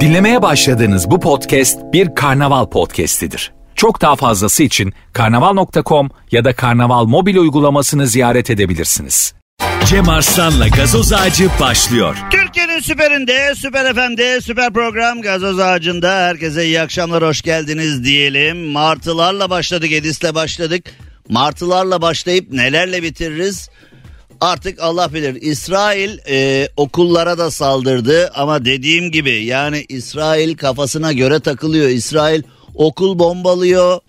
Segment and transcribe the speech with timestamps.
[0.00, 3.52] Dinlemeye başladığınız bu podcast bir karnaval podcastidir.
[3.74, 9.34] Çok daha fazlası için karnaval.com ya da karnaval mobil uygulamasını ziyaret edebilirsiniz.
[9.86, 12.16] Cem Arslan'la gazoz ağacı başlıyor.
[12.30, 18.66] Türkiye'nin süperinde, süper FM'de, süper program Gazoz Ağacı'nda herkese iyi akşamlar, hoş geldiniz diyelim.
[18.66, 20.84] Martılarla başladık, Edis'le başladık.
[21.28, 23.70] Martılarla başlayıp nelerle bitiririz?
[24.40, 25.42] Artık Allah bilir.
[25.42, 31.88] İsrail e, okullara da saldırdı ama dediğim gibi yani İsrail kafasına göre takılıyor.
[31.88, 32.42] İsrail
[32.74, 34.00] okul bombalıyor.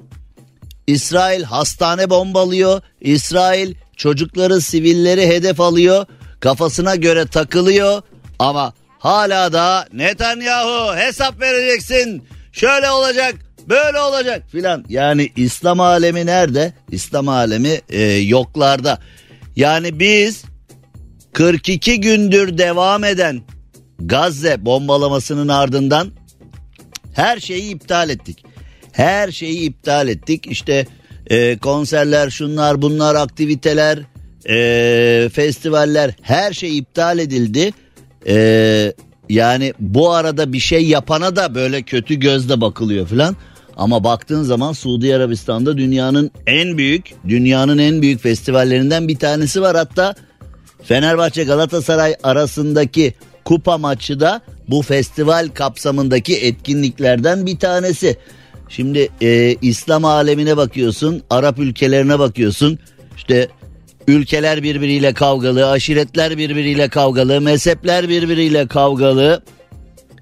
[0.87, 2.81] İsrail hastane bombalıyor.
[3.01, 6.05] İsrail çocukları, sivilleri hedef alıyor.
[6.39, 8.01] Kafasına göre takılıyor
[8.39, 12.23] ama hala da Netanyahu hesap vereceksin.
[12.51, 13.35] Şöyle olacak,
[13.69, 14.85] böyle olacak filan.
[14.89, 16.73] Yani İslam alemi nerede?
[16.91, 18.99] İslam alemi e, yoklarda.
[19.55, 20.43] Yani biz
[21.33, 23.41] 42 gündür devam eden
[23.99, 26.11] Gazze bombalamasının ardından
[27.13, 28.45] her şeyi iptal ettik.
[28.91, 30.47] Her şeyi iptal ettik.
[30.47, 30.85] İşte
[31.27, 33.99] e, konserler, şunlar, bunlar, aktiviteler,
[34.49, 37.71] e, festivaller her şey iptal edildi.
[38.27, 38.93] E,
[39.29, 43.35] yani bu arada bir şey yapana da böyle kötü gözle bakılıyor falan.
[43.77, 49.75] Ama baktığın zaman Suudi Arabistan'da dünyanın en büyük, dünyanın en büyük festivallerinden bir tanesi var.
[49.75, 50.15] Hatta
[50.83, 53.13] Fenerbahçe Galatasaray arasındaki
[53.45, 58.17] kupa maçı da bu festival kapsamındaki etkinliklerden bir tanesi.
[58.69, 62.79] Şimdi e, İslam alemine bakıyorsun, Arap ülkelerine bakıyorsun.
[63.17, 63.47] İşte
[64.07, 69.43] ülkeler birbiriyle kavgalı, aşiretler birbiriyle kavgalı, mezhepler birbiriyle kavgalı.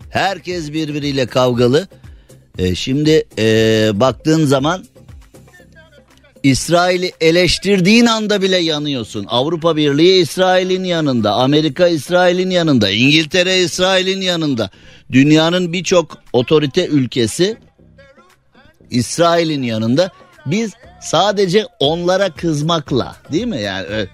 [0.09, 1.87] Herkes birbiriyle kavgalı.
[2.59, 3.45] E, şimdi e,
[3.93, 4.85] baktığın zaman
[6.43, 9.25] İsrail'i eleştirdiğin anda bile yanıyorsun.
[9.29, 14.69] Avrupa Birliği İsrail'in yanında, Amerika İsrail'in yanında, İngiltere İsrail'in yanında.
[15.11, 17.57] Dünyanın birçok otorite ülkesi
[18.89, 20.11] İsrail'in yanında.
[20.45, 20.71] Biz
[21.01, 24.09] sadece onlara kızmakla değil mi yani evet.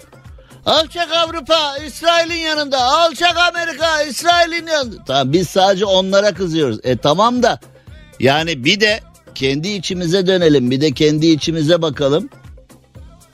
[0.65, 5.03] Alçak Avrupa İsrail'in yanında, alçak Amerika İsrail'in yanında.
[5.07, 6.79] Tamam biz sadece onlara kızıyoruz.
[6.83, 7.59] E tamam da
[8.19, 8.99] yani bir de
[9.35, 12.29] kendi içimize dönelim bir de kendi içimize bakalım.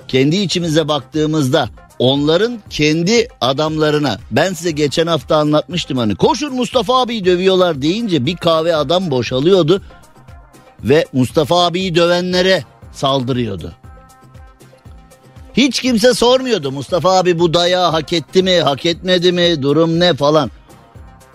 [0.08, 1.70] Kendi içimize baktığımızda
[2.00, 8.36] onların kendi adamlarına ben size geçen hafta anlatmıştım hani koşun Mustafa abiyi dövüyorlar deyince bir
[8.36, 9.82] kahve adam boşalıyordu
[10.84, 13.74] ve Mustafa abiyi dövenlere saldırıyordu.
[15.54, 20.14] Hiç kimse sormuyordu Mustafa abi bu dayağı hak etti mi hak etmedi mi durum ne
[20.14, 20.52] falan.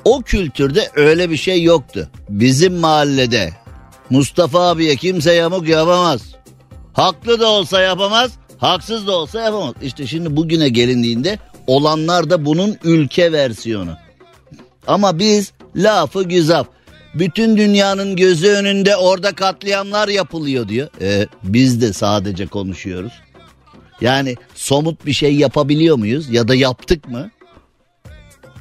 [0.07, 2.09] O kültürde öyle bir şey yoktu.
[2.29, 3.53] Bizim mahallede
[4.11, 6.23] Mustafa abiye kimse yamuk yapamaz.
[6.93, 9.75] Haklı da olsa yapamaz, haksız da olsa yapamaz.
[9.83, 13.97] İşte şimdi bugüne gelindiğinde olanlar da bunun ülke versiyonu.
[14.87, 16.65] Ama biz lafı güzel.
[17.15, 20.89] Bütün dünyanın gözü önünde orada katliamlar yapılıyor diyor.
[21.01, 23.13] E, biz de sadece konuşuyoruz.
[24.01, 27.31] Yani somut bir şey yapabiliyor muyuz ya da yaptık mı?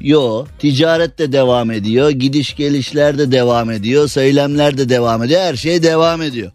[0.01, 5.55] Yo ticaret de devam ediyor gidiş gelişler de devam ediyor söylemler de devam ediyor her
[5.55, 6.51] şey devam ediyor.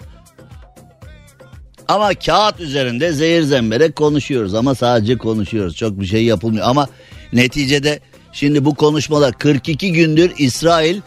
[1.88, 6.88] Ama kağıt üzerinde zehir zemberek konuşuyoruz ama sadece konuşuyoruz çok bir şey yapılmıyor ama
[7.32, 8.00] neticede
[8.32, 11.00] şimdi bu konuşmalar 42 gündür İsrail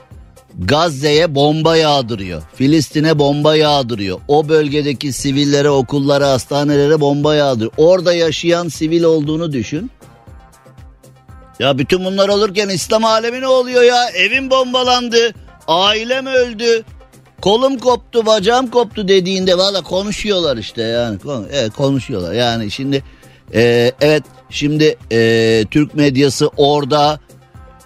[0.59, 2.41] Gazze'ye bomba yağdırıyor.
[2.55, 4.19] Filistin'e bomba yağdırıyor.
[4.27, 7.71] O bölgedeki sivillere, okullara, hastanelere bomba yağdırıyor.
[7.77, 9.91] Orada yaşayan sivil olduğunu düşün.
[11.59, 14.09] Ya bütün bunlar olurken İslam alemi ne oluyor ya?
[14.09, 15.33] Evim bombalandı,
[15.67, 16.83] ailem öldü,
[17.41, 21.19] kolum koptu, bacağım koptu dediğinde valla konuşuyorlar işte yani.
[21.53, 23.03] Evet konuşuyorlar yani şimdi
[23.53, 27.19] e, evet şimdi e, Türk medyası orada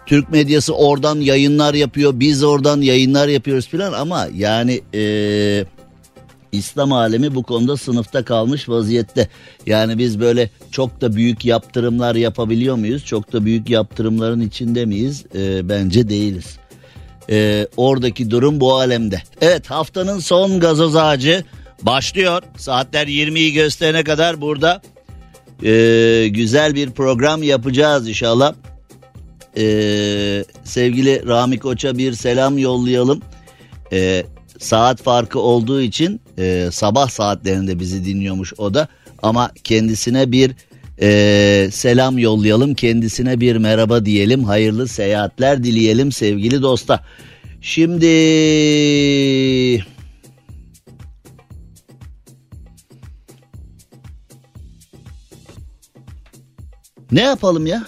[0.06, 2.12] Türk medyası oradan yayınlar yapıyor.
[2.16, 5.02] Biz oradan yayınlar yapıyoruz filan ama yani e,
[6.58, 9.28] İslam alemi bu konuda sınıfta kalmış vaziyette.
[9.66, 13.06] Yani biz böyle çok da büyük yaptırımlar yapabiliyor muyuz?
[13.06, 15.26] Çok da büyük yaptırımların içinde miyiz?
[15.36, 16.58] E, bence değiliz.
[17.30, 19.22] E, oradaki durum bu alemde.
[19.42, 21.44] Evet haftanın son gazoz ağacı
[21.82, 22.44] başlıyor.
[22.58, 24.82] Saatler 20'yi gösterene kadar burada
[25.64, 28.54] e, güzel bir program yapacağız inşallah
[29.58, 29.64] e,
[30.64, 33.22] sevgili Rami Koç'a bir selam yollayalım.
[33.94, 34.26] E,
[34.60, 38.88] saat farkı olduğu için e, sabah saatlerinde bizi dinliyormuş o da.
[39.22, 40.52] Ama kendisine bir
[41.02, 42.74] e, selam yollayalım.
[42.74, 44.44] Kendisine bir merhaba diyelim.
[44.44, 47.04] Hayırlı seyahatler dileyelim sevgili dosta.
[47.62, 48.08] Şimdi...
[57.12, 57.86] Ne yapalım ya?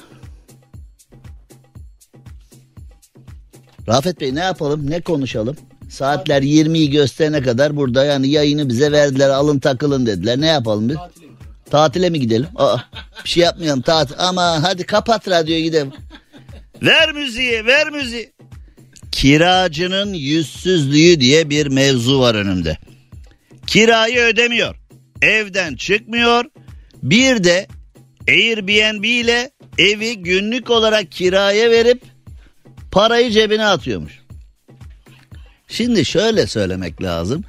[3.88, 5.56] Rafet Bey ne yapalım ne konuşalım?
[5.90, 10.42] Saatler 20'yi gösterene kadar burada yani yayını bize verdiler alın takılın dediler.
[10.42, 10.98] Ne yapalım biz?
[11.72, 12.48] Tatile mi gidelim?
[12.56, 12.78] Aa,
[13.24, 14.16] bir şey yapmayalım tatil.
[14.18, 15.92] Ama hadi kapat radyoyu gidelim.
[16.82, 18.34] Ver müziği ver müziği.
[19.12, 22.78] Kiracının yüzsüzlüğü diye bir mevzu var önümde.
[23.68, 24.76] Kirayı ödemiyor.
[25.22, 26.46] Evden çıkmıyor.
[27.04, 27.68] Bir de
[28.28, 32.02] Airbnb ile evi günlük olarak kiraya verip
[32.92, 34.20] parayı cebine atıyormuş.
[35.70, 37.44] Şimdi şöyle söylemek lazım.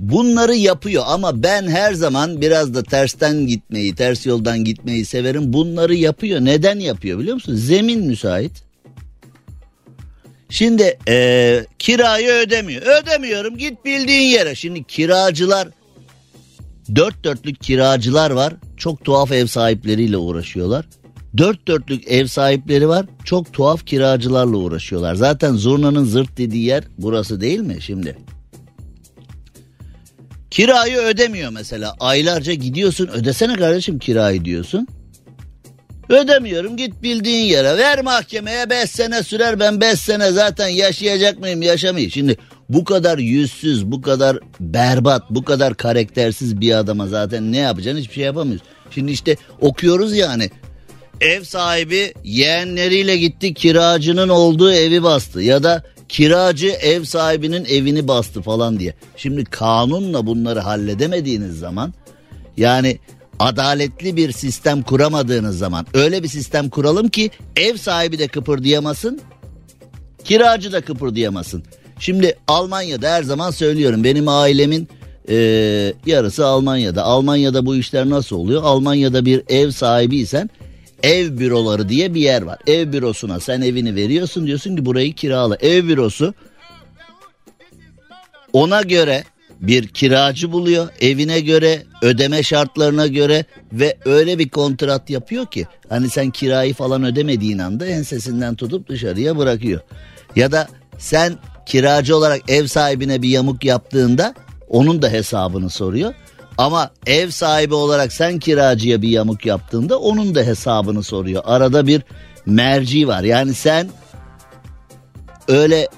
[0.00, 5.52] Bunları yapıyor ama ben her zaman biraz da tersten gitmeyi, ters yoldan gitmeyi severim.
[5.52, 6.40] Bunları yapıyor.
[6.40, 7.54] Neden yapıyor biliyor musun?
[7.54, 8.52] Zemin müsait.
[10.50, 12.82] Şimdi e, kirayı ödemiyor.
[12.82, 14.54] Ödemiyorum git bildiğin yere.
[14.54, 15.68] Şimdi kiracılar
[16.94, 18.54] dört dörtlük kiracılar var.
[18.76, 20.84] Çok tuhaf ev sahipleriyle uğraşıyorlar.
[21.38, 23.06] Dört dörtlük ev sahipleri var.
[23.24, 25.14] Çok tuhaf kiracılarla uğraşıyorlar.
[25.14, 28.18] Zaten zurnanın zırt dediği yer burası değil mi şimdi?
[30.50, 31.94] Kirayı ödemiyor mesela.
[32.00, 34.86] Aylarca gidiyorsun ödesene kardeşim kirayı diyorsun.
[36.08, 41.62] Ödemiyorum git bildiğin yere ver mahkemeye 5 sene sürer ben 5 sene zaten yaşayacak mıyım
[41.62, 42.12] yaşamayayım.
[42.12, 42.36] Şimdi
[42.68, 48.14] bu kadar yüzsüz bu kadar berbat bu kadar karaktersiz bir adama zaten ne yapacaksın hiçbir
[48.14, 48.68] şey yapamıyorsun.
[48.90, 50.50] Şimdi işte okuyoruz yani
[51.20, 58.42] ev sahibi yeğenleriyle gitti kiracının olduğu evi bastı ya da kiracı ev sahibinin evini bastı
[58.42, 58.94] falan diye.
[59.16, 61.94] Şimdi kanunla bunları halledemediğiniz zaman
[62.56, 62.98] yani
[63.38, 69.20] adaletli bir sistem kuramadığınız zaman öyle bir sistem kuralım ki ev sahibi de kıpırdayamasın
[70.24, 71.62] kiracı da kıpırdayamasın.
[71.98, 74.88] Şimdi Almanya'da her zaman söylüyorum benim ailemin
[75.28, 75.36] e,
[76.06, 77.02] yarısı Almanya'da.
[77.02, 78.62] Almanya'da bu işler nasıl oluyor?
[78.62, 80.50] Almanya'da bir ev sahibiysen
[81.06, 82.58] ev büroları diye bir yer var.
[82.66, 85.56] Ev bürosuna sen evini veriyorsun diyorsun ki burayı kirala.
[85.56, 86.34] Ev bürosu
[88.52, 89.24] ona göre
[89.60, 96.10] bir kiracı buluyor evine göre ödeme şartlarına göre ve öyle bir kontrat yapıyor ki hani
[96.10, 99.80] sen kirayı falan ödemediğin anda ensesinden tutup dışarıya bırakıyor.
[100.36, 100.68] Ya da
[100.98, 101.34] sen
[101.66, 104.34] kiracı olarak ev sahibine bir yamuk yaptığında
[104.68, 106.14] onun da hesabını soruyor.
[106.58, 111.42] Ama ev sahibi olarak sen kiracıya bir yamuk yaptığında onun da hesabını soruyor.
[111.46, 112.02] Arada bir
[112.46, 113.22] merci var.
[113.22, 113.90] Yani sen
[115.48, 115.88] öyle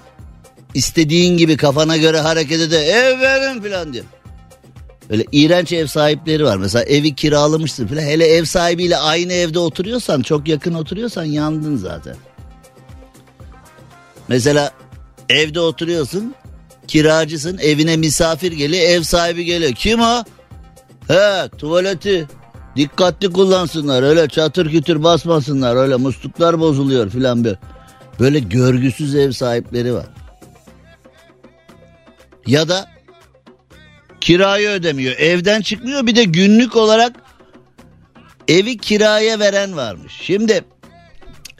[0.74, 4.04] istediğin gibi kafana göre hareket ede ev verin filan diyor.
[5.10, 6.56] Öyle iğrenç ev sahipleri var.
[6.56, 8.02] Mesela evi kiralamışsın filan.
[8.02, 12.16] Hele ev sahibiyle aynı evde oturuyorsan çok yakın oturuyorsan yandın zaten.
[14.28, 14.72] Mesela
[15.28, 16.34] evde oturuyorsun
[16.88, 19.72] kiracısın evine misafir geliyor ev sahibi geliyor.
[19.72, 20.24] Kim o?
[21.08, 22.26] He tuvaleti
[22.76, 27.58] dikkatli kullansınlar öyle çatır kütür basmasınlar öyle musluklar bozuluyor filan böyle.
[28.20, 30.06] Böyle görgüsüz ev sahipleri var.
[32.46, 32.88] Ya da
[34.20, 37.12] kirayı ödemiyor evden çıkmıyor bir de günlük olarak
[38.48, 40.12] evi kiraya veren varmış.
[40.22, 40.64] Şimdi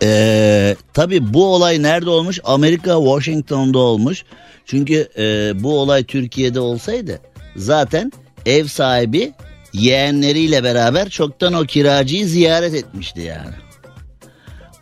[0.02, 2.40] ee, tabii bu olay nerede olmuş?
[2.44, 4.24] Amerika Washington'da olmuş.
[4.66, 7.20] Çünkü e, bu olay Türkiye'de olsaydı
[7.56, 8.12] zaten
[8.46, 9.32] ev sahibi
[9.72, 13.54] yeğenleriyle beraber çoktan o kiracıyı ziyaret etmişti yani.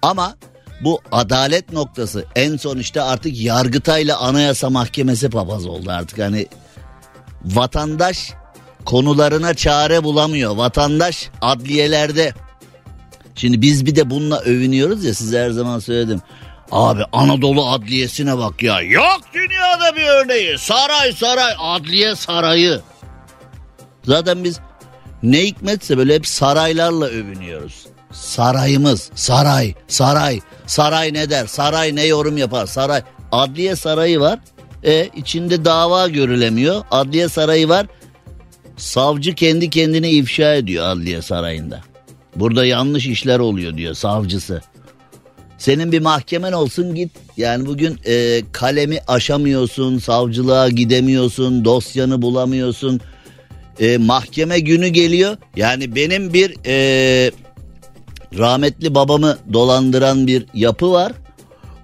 [0.02, 0.36] Ama
[0.80, 6.18] bu adalet noktası en son işte artık Yargıtay'la Anayasa Mahkemesi papaz oldu artık.
[6.18, 6.46] Hani
[7.44, 8.32] vatandaş
[8.84, 10.56] konularına çare bulamıyor.
[10.56, 12.32] Vatandaş adliyelerde.
[13.34, 16.20] Şimdi biz bir de bununla övünüyoruz ya size her zaman söyledim.
[16.72, 18.80] Abi Anadolu Adliyesi'ne bak ya.
[18.80, 20.58] Yok dünyada bir örneği.
[20.58, 22.80] Saray saray adliye sarayı.
[24.06, 24.60] Zaten biz
[25.22, 27.86] ne hikmetse böyle hep saraylarla övünüyoruz.
[28.12, 33.02] Sarayımız, saray, saray, saray ne der, saray ne yorum yapar, saray.
[33.32, 34.38] Adliye sarayı var,
[34.84, 36.82] e içinde dava görülemiyor.
[36.90, 37.86] Adliye sarayı var,
[38.76, 41.80] savcı kendi kendini ifşa ediyor adliye sarayında.
[42.36, 44.62] Burada yanlış işler oluyor diyor savcısı.
[45.58, 47.10] Senin bir mahkemen olsun git.
[47.36, 53.00] Yani bugün e, kalemi aşamıyorsun, savcılığa gidemiyorsun, dosyanı bulamıyorsun
[53.80, 55.36] e, mahkeme günü geliyor.
[55.56, 57.30] Yani benim bir e,
[58.38, 61.12] rahmetli babamı dolandıran bir yapı var.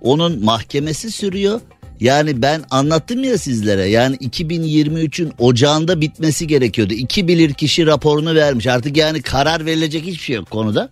[0.01, 1.61] Onun mahkemesi sürüyor.
[2.01, 6.95] Yani ben anlattım ya sizlere yani 2023'ün ocağında bitmesi gerekiyordu.
[6.95, 10.89] İki bilir kişi raporunu vermiş artık yani karar verilecek hiçbir şey yok konuda.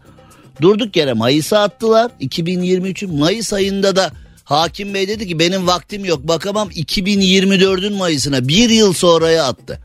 [0.60, 4.12] Durduk yere Mayıs'a attılar 2023'ün Mayıs ayında da
[4.44, 9.80] hakim bey dedi ki benim vaktim yok bakamam 2024'ün Mayıs'ına bir yıl sonraya attı.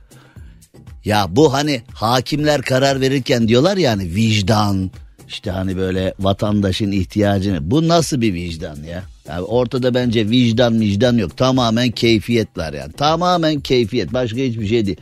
[1.06, 4.92] Ya bu hani hakimler karar verirken diyorlar yani vicdan,
[5.28, 7.72] İşte hani böyle vatandaşın ihtiyacını.
[7.72, 9.04] Bu nasıl bir vicdan ya?
[9.28, 11.38] Yani ortada bence vicdan vicdan yok.
[11.38, 12.94] Tamamen keyfiyet var yani.
[12.94, 14.14] Tamamen keyfiyet.
[14.14, 14.98] Başka hiçbir şey değil.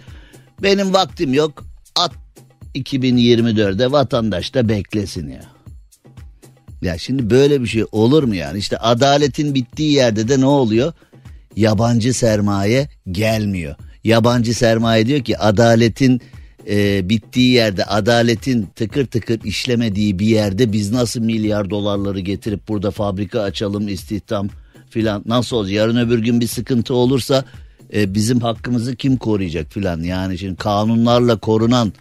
[0.62, 1.66] Benim vaktim yok.
[1.96, 2.12] At
[2.76, 5.42] 2024'de vatandaş da beklesin ya.
[6.82, 8.60] Ya şimdi böyle bir şey olur mu yani?
[8.60, 10.94] İşte adaletin bittiği yerde de ne oluyor?
[11.56, 13.76] Yabancı sermaye gelmiyor.
[14.04, 16.22] Yabancı sermaye diyor ki adaletin
[16.70, 22.92] e, bittiği yerde adaletin tıkır tıkır işlemediği bir yerde biz nasıl milyar dolarları getirip burada
[22.92, 24.50] fabrika açalım istihdam
[24.90, 27.46] filan nasıl olacak yarın öbür gün bir sıkıntı olursa
[27.94, 31.94] e, bizim hakkımızı kim koruyacak filan yani şimdi kanunlarla korunan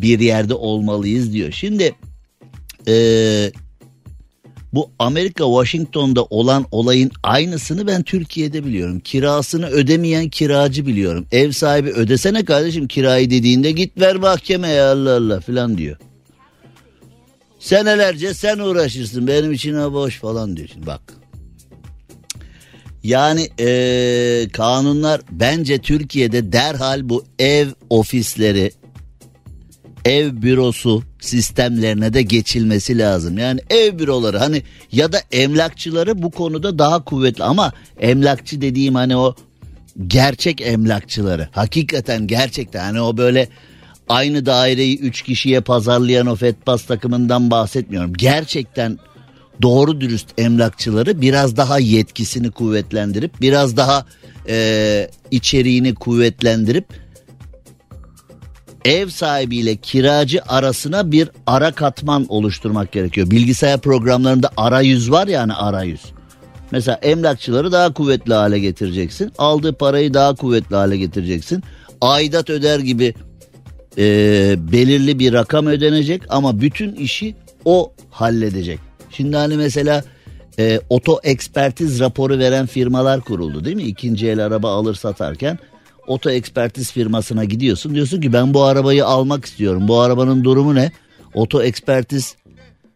[0.00, 1.52] bir yerde olmalıyız diyor.
[1.52, 1.94] Şimdi
[2.88, 2.94] e,
[4.72, 9.00] bu Amerika Washington'da olan olayın aynısını ben Türkiye'de biliyorum.
[9.00, 11.26] Kirasını ödemeyen kiracı biliyorum.
[11.32, 15.96] Ev sahibi ödesene kardeşim kirayı dediğinde git ver mahkemeye Allah Allah filan diyor.
[17.58, 20.68] Senelerce sen uğraşırsın benim için o boş falan diyor.
[20.72, 21.00] Şimdi bak.
[23.02, 28.72] Yani ee, kanunlar bence Türkiye'de derhal bu ev ofisleri
[30.04, 33.38] ev bürosu sistemlerine de geçilmesi lazım.
[33.38, 39.16] Yani ev büroları hani ya da emlakçıları bu konuda daha kuvvetli ama emlakçı dediğim hani
[39.16, 39.34] o
[40.06, 43.48] gerçek emlakçıları hakikaten gerçekten hani o böyle
[44.08, 48.12] aynı daireyi üç kişiye pazarlayan o Fetbas takımından bahsetmiyorum.
[48.12, 48.98] Gerçekten
[49.62, 54.06] doğru dürüst emlakçıları biraz daha yetkisini kuvvetlendirip biraz daha
[54.48, 56.86] e, içeriğini kuvvetlendirip
[58.84, 63.30] ev sahibiyle kiracı arasına bir ara katman oluşturmak gerekiyor.
[63.30, 66.00] Bilgisayar programlarında arayüz var ya hani arayüz.
[66.70, 69.32] Mesela emlakçıları daha kuvvetli hale getireceksin.
[69.38, 71.62] Aldığı parayı daha kuvvetli hale getireceksin.
[72.00, 73.14] Aidat öder gibi
[73.98, 74.02] e,
[74.72, 77.34] belirli bir rakam ödenecek ama bütün işi
[77.64, 78.78] o halledecek.
[79.10, 80.04] Şimdi hani mesela
[80.58, 83.82] e, oto ekspertiz raporu veren firmalar kuruldu değil mi?
[83.82, 85.58] İkinci el araba alır satarken
[86.06, 87.94] oto ekspertiz firmasına gidiyorsun.
[87.94, 89.88] Diyorsun ki ben bu arabayı almak istiyorum.
[89.88, 90.92] Bu arabanın durumu ne?
[91.34, 92.36] Oto ekspertiz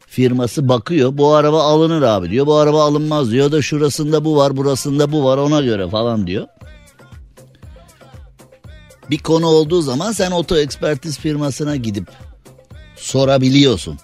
[0.07, 1.19] firması bakıyor.
[1.19, 2.47] Bu araba alınır abi diyor.
[2.47, 6.47] Bu araba alınmaz diyor da şurasında bu var burasında bu var ona göre falan diyor.
[9.11, 12.09] Bir konu olduğu zaman sen oto ekspertiz firmasına gidip
[12.97, 13.99] sorabiliyorsun.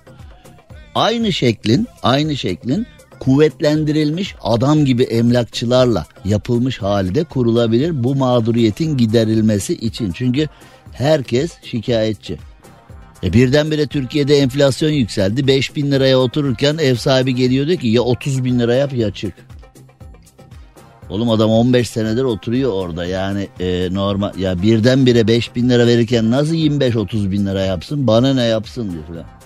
[0.95, 2.87] Aynı şeklin, aynı şeklin
[3.21, 10.13] kuvvetlendirilmiş adam gibi emlakçılarla yapılmış halde kurulabilir bu mağduriyetin giderilmesi için.
[10.13, 10.49] Çünkü
[10.93, 12.39] herkes şikayetçi.
[13.23, 15.47] E birdenbire Türkiye'de enflasyon yükseldi.
[15.47, 19.11] 5 bin liraya otururken ev sahibi geliyor diyor ki ya 30 bin lira yap ya
[19.11, 19.35] çık.
[21.11, 26.31] Oğlum adam 15 senedir oturuyor orada yani e, normal ya birdenbire 5 bin lira verirken
[26.31, 29.40] nasıl 25-30 bin lira yapsın bana ne yapsın diyor falan.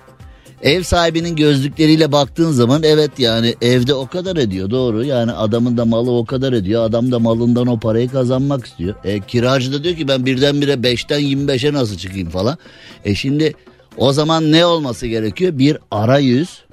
[0.65, 5.05] Ev sahibinin gözlükleriyle baktığın zaman evet yani evde o kadar ediyor doğru.
[5.05, 6.85] Yani adamın da malı o kadar ediyor.
[6.85, 8.95] Adam da malından o parayı kazanmak istiyor.
[9.05, 12.59] E, kiracı da diyor ki ben birdenbire 5'ten 25'e nasıl çıkayım falan.
[13.05, 13.55] E şimdi
[13.97, 15.59] o zaman ne olması gerekiyor?
[15.59, 16.65] Bir arayüz.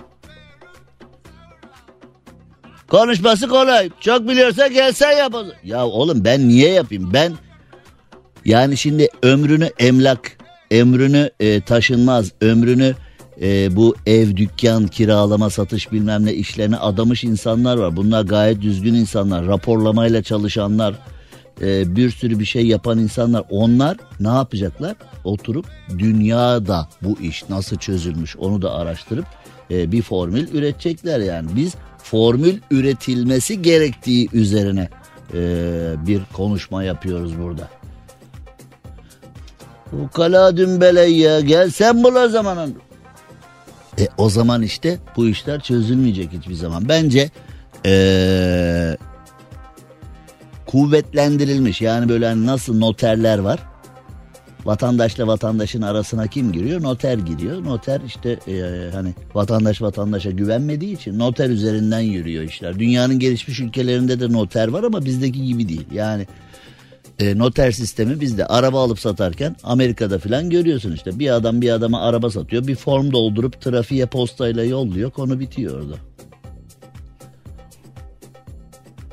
[2.88, 3.90] Konuşması kolay.
[4.00, 5.34] Çok biliyorsa gelsen yap.
[5.64, 7.14] Ya oğlum ben niye yapayım?
[7.14, 7.34] Ben
[8.46, 10.38] yani şimdi ömrünü emlak,
[10.72, 12.96] ömrünü e, taşınmaz, ömrünü
[13.42, 17.96] e, bu ev, dükkan, kiralama, satış bilmem ne işlerine adamış insanlar var.
[17.96, 19.48] Bunlar gayet düzgün insanlar.
[19.48, 20.96] Raporlamayla çalışanlar,
[21.62, 23.44] e, bir sürü bir şey yapan insanlar.
[23.50, 24.96] Onlar ne yapacaklar?
[25.24, 29.26] Oturup dünyada bu iş nasıl çözülmüş onu da araştırıp
[29.72, 31.50] e, bir formül üretecekler yani.
[31.56, 34.90] Biz formül üretilmesi gerektiği üzerine
[35.34, 35.40] e,
[36.08, 37.70] bir konuşma yapıyoruz burada.
[39.92, 42.74] Bu kala dümbeley ya gel sen bul o zaman.
[44.00, 46.90] E, o zaman işte bu işler çözülmeyecek hiçbir zaman.
[46.90, 47.30] Bence
[47.86, 48.98] ee,
[50.66, 53.60] kuvvetlendirilmiş yani böyle hani nasıl noterler var.
[54.66, 56.82] Vatandaşla vatandaşın arasına kim giriyor?
[56.82, 57.64] Noter giriyor.
[57.64, 62.80] Noter işte e, hani vatandaş vatandaşa güvenmediği için noter üzerinden yürüyor işler.
[62.80, 65.88] Dünyanın gelişmiş ülkelerinde de noter var ama bizdeki gibi değil.
[65.94, 66.28] Yani
[67.20, 72.02] e, noter sistemi bizde araba alıp satarken Amerika'da falan görüyorsun işte bir adam bir adama
[72.02, 75.96] araba satıyor bir form doldurup trafiğe postayla yolluyor konu bitiyor orada.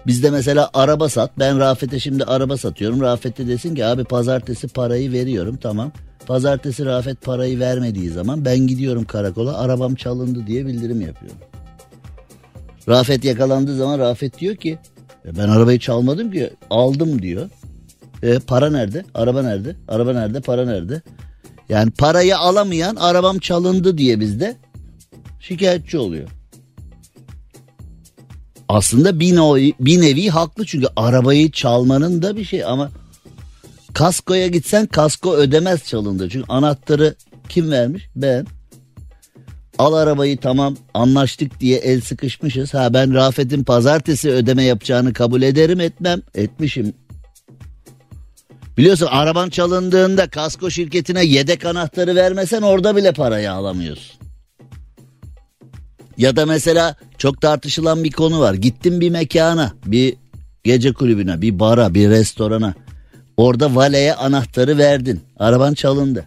[0.07, 5.13] Bizde mesela araba sat ben Rafet'e şimdi araba satıyorum Rafet'e desin ki abi pazartesi parayı
[5.13, 5.93] veriyorum tamam.
[6.27, 11.39] Pazartesi Rafet parayı vermediği zaman ben gidiyorum karakola arabam çalındı diye bildirim yapıyorum.
[12.89, 14.79] Rafet yakalandığı zaman Rafet diyor ki
[15.25, 17.51] ben arabayı çalmadım ki aldım diyor.
[18.23, 19.05] E, para nerede?
[19.15, 19.77] Araba nerede?
[19.89, 20.41] Araba nerede?
[20.41, 21.03] Para nerede?
[21.69, 24.57] Yani parayı alamayan arabam çalındı diye bizde
[25.41, 26.29] şikayetçi oluyor.
[28.69, 32.91] Aslında bir nevi, bir nevi haklı çünkü arabayı çalmanın da bir şey ama
[33.95, 36.29] kaskoya gitsen kasko ödemez çalındı.
[36.29, 37.15] Çünkü anahtarı
[37.49, 38.09] kim vermiş?
[38.17, 38.47] Ben.
[39.79, 42.75] Al arabayı tamam anlaştık diye el sıkışmışız.
[42.75, 46.23] Ha ben Rafet'in pazartesi ödeme yapacağını kabul ederim etmem.
[46.35, 46.95] Etmişim.
[48.79, 54.21] Biliyorsun araban çalındığında kasko şirketine yedek anahtarı vermesen orada bile parayı alamıyorsun.
[56.17, 58.55] Ya da mesela çok tartışılan bir konu var.
[58.55, 60.17] Gittin bir mekana, bir
[60.65, 62.75] gece kulübüne, bir bara, bir restorana.
[63.37, 65.21] Orada valeye anahtarı verdin.
[65.39, 66.25] Araban çalındı.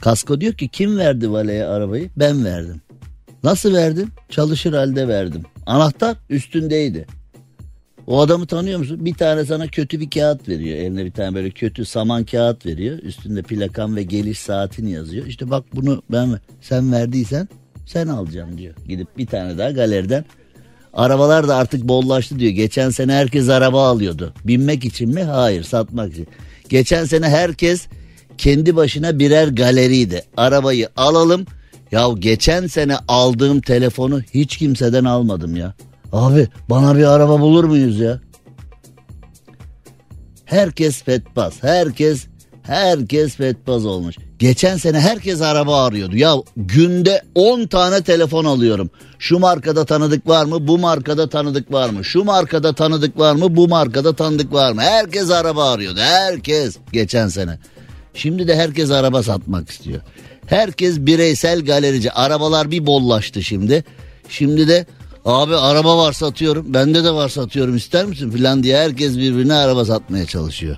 [0.00, 2.10] Kasko diyor ki kim verdi valeye arabayı?
[2.16, 2.82] Ben verdim.
[3.44, 4.08] Nasıl verdin?
[4.30, 5.42] Çalışır halde verdim.
[5.66, 7.17] Anahtar üstündeydi.
[8.08, 9.04] O adamı tanıyor musun?
[9.04, 10.76] Bir tane sana kötü bir kağıt veriyor.
[10.76, 12.98] Eline bir tane böyle kötü saman kağıt veriyor.
[12.98, 15.26] Üstünde plakan ve geliş saatini yazıyor.
[15.26, 17.48] İşte bak bunu ben sen verdiysen
[17.86, 18.74] sen alacaksın diyor.
[18.88, 20.24] Gidip bir tane daha galeriden.
[20.92, 22.52] Arabalar da artık bollaştı diyor.
[22.52, 24.34] Geçen sene herkes araba alıyordu.
[24.44, 25.22] Binmek için mi?
[25.22, 26.26] Hayır satmak için.
[26.68, 27.86] Geçen sene herkes
[28.38, 30.22] kendi başına birer galeriydi.
[30.36, 31.46] Arabayı alalım.
[31.92, 35.74] Ya geçen sene aldığım telefonu hiç kimseden almadım ya.
[36.12, 38.20] Abi bana bir araba bulur muyuz ya?
[40.44, 41.62] Herkes fetbaz.
[41.62, 42.26] Herkes
[42.62, 44.16] herkes fetbaz olmuş.
[44.38, 46.16] Geçen sene herkes araba arıyordu.
[46.16, 48.90] Ya günde 10 tane telefon alıyorum.
[49.18, 50.68] Şu markada tanıdık var mı?
[50.68, 52.04] Bu markada tanıdık var mı?
[52.04, 53.56] Şu markada tanıdık var mı?
[53.56, 54.80] Bu markada tanıdık var mı?
[54.80, 56.00] Herkes araba arıyordu.
[56.00, 57.58] Herkes geçen sene.
[58.14, 60.00] Şimdi de herkes araba satmak istiyor.
[60.46, 62.12] Herkes bireysel galerici.
[62.12, 63.84] Arabalar bir bollaştı şimdi.
[64.28, 64.86] Şimdi de
[65.28, 66.74] abi araba var satıyorum.
[66.74, 70.76] Bende de var satıyorum ister misin filan diye herkes birbirine araba satmaya çalışıyor.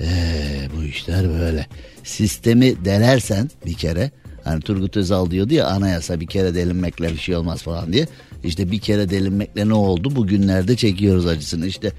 [0.00, 1.66] Eee bu işler böyle.
[2.04, 4.10] Sistemi delersen bir kere
[4.44, 8.08] hani Turgut Özal diyordu ya anayasa bir kere delinmekle bir şey olmaz falan diye.
[8.44, 10.16] İşte bir kere delinmekle ne oldu?
[10.16, 11.66] Bugünlerde çekiyoruz acısını.
[11.66, 11.92] İşte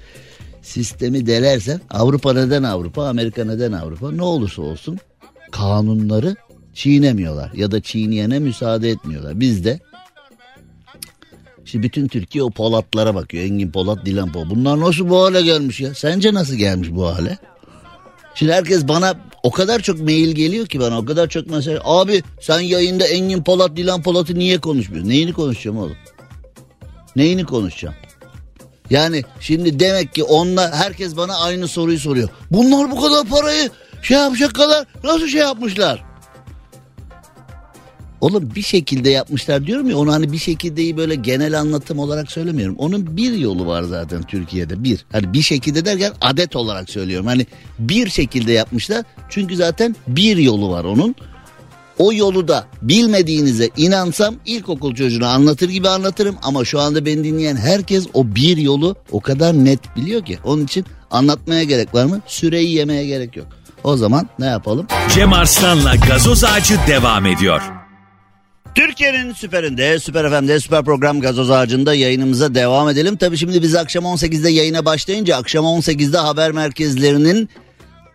[0.62, 4.98] sistemi delersen Avrupa neden Avrupa, Amerika neden Avrupa ne olursa olsun
[5.50, 6.36] kanunları
[6.74, 9.40] çiğnemiyorlar ya da çiğneyene müsaade etmiyorlar.
[9.40, 9.80] Biz de
[11.70, 13.44] Şimdi bütün Türkiye o Polatlara bakıyor.
[13.44, 14.50] Engin Polat, Dilan Polat.
[14.50, 15.94] Bunlar nasıl bu hale gelmiş ya?
[15.94, 17.38] Sence nasıl gelmiş bu hale?
[18.34, 21.78] Şimdi herkes bana o kadar çok mail geliyor ki bana o kadar çok mesaj.
[21.84, 25.10] Abi sen yayında Engin Polat, Dilan Polat'ı niye konuşmuyorsun?
[25.10, 25.96] Neyini konuşacağım oğlum?
[27.16, 27.94] Neyini konuşacağım?
[28.90, 32.28] Yani şimdi demek ki onlar herkes bana aynı soruyu soruyor.
[32.50, 33.70] Bunlar bu kadar parayı
[34.02, 36.07] şey yapacak kadar nasıl şey yapmışlar?
[38.20, 42.76] Oğlum bir şekilde yapmışlar diyorum ya onu hani bir şekildeyi böyle genel anlatım olarak söylemiyorum.
[42.78, 45.04] Onun bir yolu var zaten Türkiye'de bir.
[45.12, 47.26] Hani bir şekilde derken adet olarak söylüyorum.
[47.26, 47.46] Hani
[47.78, 51.14] bir şekilde yapmışlar çünkü zaten bir yolu var onun.
[51.98, 57.56] O yolu da bilmediğinize inansam ilkokul çocuğuna anlatır gibi anlatırım ama şu anda beni dinleyen
[57.56, 60.38] herkes o bir yolu o kadar net biliyor ki.
[60.44, 62.20] Onun için anlatmaya gerek var mı?
[62.26, 63.46] Süreyi yemeye gerek yok.
[63.84, 64.86] O zaman ne yapalım?
[65.14, 67.77] Cem Arslan'la gazoz ağacı devam ediyor.
[68.74, 73.16] Türkiye'nin süperinde, süper FM'de, süper program gazoz ağacında yayınımıza devam edelim.
[73.16, 77.48] Tabii şimdi biz akşam 18'de yayına başlayınca akşam 18'de haber merkezlerinin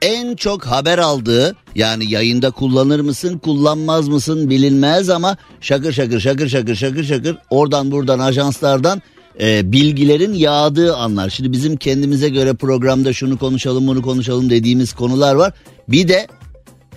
[0.01, 6.49] en çok haber aldığı yani yayında kullanır mısın kullanmaz mısın bilinmez ama şakır şakır şakır
[6.49, 9.01] şakır şakır şakır oradan buradan ajanslardan
[9.41, 11.29] e, bilgilerin yağdığı anlar.
[11.29, 15.53] Şimdi bizim kendimize göre programda şunu konuşalım bunu konuşalım dediğimiz konular var.
[15.87, 16.27] Bir de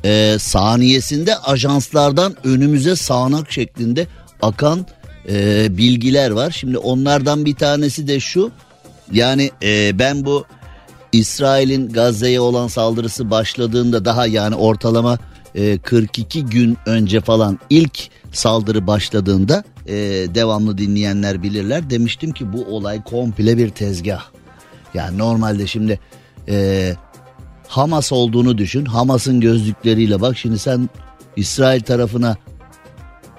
[0.05, 4.07] e, saniyesinde ajanslardan önümüze sağanak şeklinde
[4.43, 4.87] akan
[5.29, 6.51] e, bilgiler var.
[6.51, 8.51] Şimdi onlardan bir tanesi de şu
[9.13, 10.45] yani e, ben bu
[11.13, 15.19] İsrail'in Gazze'ye olan saldırısı başladığında daha yani ortalama
[15.55, 19.95] e, 42 gün önce falan ilk saldırı başladığında e,
[20.35, 21.91] devamlı dinleyenler bilirler.
[21.91, 24.25] Demiştim ki bu olay komple bir tezgah.
[24.95, 26.01] Yani normalde şimdi
[26.49, 26.95] e,
[27.69, 28.85] Hamas olduğunu düşün.
[28.85, 30.89] Hamas'ın gözlükleriyle bak şimdi sen
[31.37, 32.37] İsrail tarafına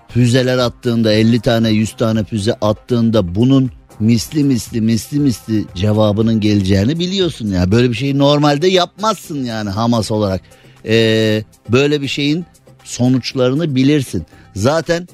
[0.09, 6.99] füzeler attığında 50 tane 100 tane füze attığında bunun misli misli misli misli cevabının geleceğini
[6.99, 7.71] biliyorsun ya.
[7.71, 10.41] Böyle bir şeyi normalde yapmazsın yani Hamas olarak.
[10.85, 12.45] Ee, böyle bir şeyin
[12.83, 14.25] sonuçlarını bilirsin.
[14.55, 15.07] Zaten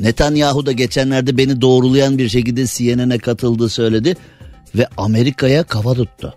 [0.00, 4.16] Netanyahu da geçenlerde beni doğrulayan bir şekilde CNN'e katıldı söyledi
[4.74, 6.34] ve Amerika'ya kafa tuttu.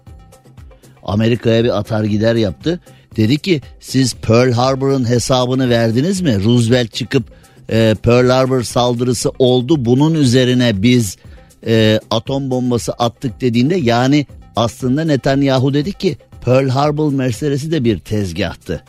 [1.09, 2.79] Amerika'ya bir atar gider yaptı.
[3.15, 6.43] Dedi ki siz Pearl Harbor'ın hesabını verdiniz mi?
[6.43, 7.23] Roosevelt çıkıp
[7.71, 9.85] e, Pearl Harbor saldırısı oldu.
[9.85, 11.17] Bunun üzerine biz
[11.67, 17.99] e, atom bombası attık dediğinde yani aslında Netanyahu dedi ki Pearl Harbor meselesi de bir
[17.99, 18.83] tezgahtı.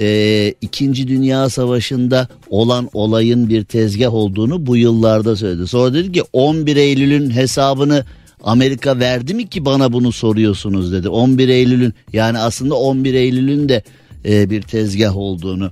[0.00, 5.66] e, İkinci Dünya Savaşı'nda olan olayın bir tezgah olduğunu bu yıllarda söyledi.
[5.66, 8.04] Sonra dedi ki 11 Eylül'ün hesabını
[8.44, 11.08] Amerika verdi mi ki bana bunu soruyorsunuz dedi.
[11.08, 13.82] 11 Eylül'ün yani aslında 11 Eylül'ün de
[14.24, 15.70] e, bir tezgah olduğunu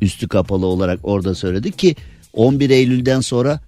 [0.00, 1.96] üstü kapalı olarak orada söyledi ki
[2.32, 3.60] 11 Eylül'den sonra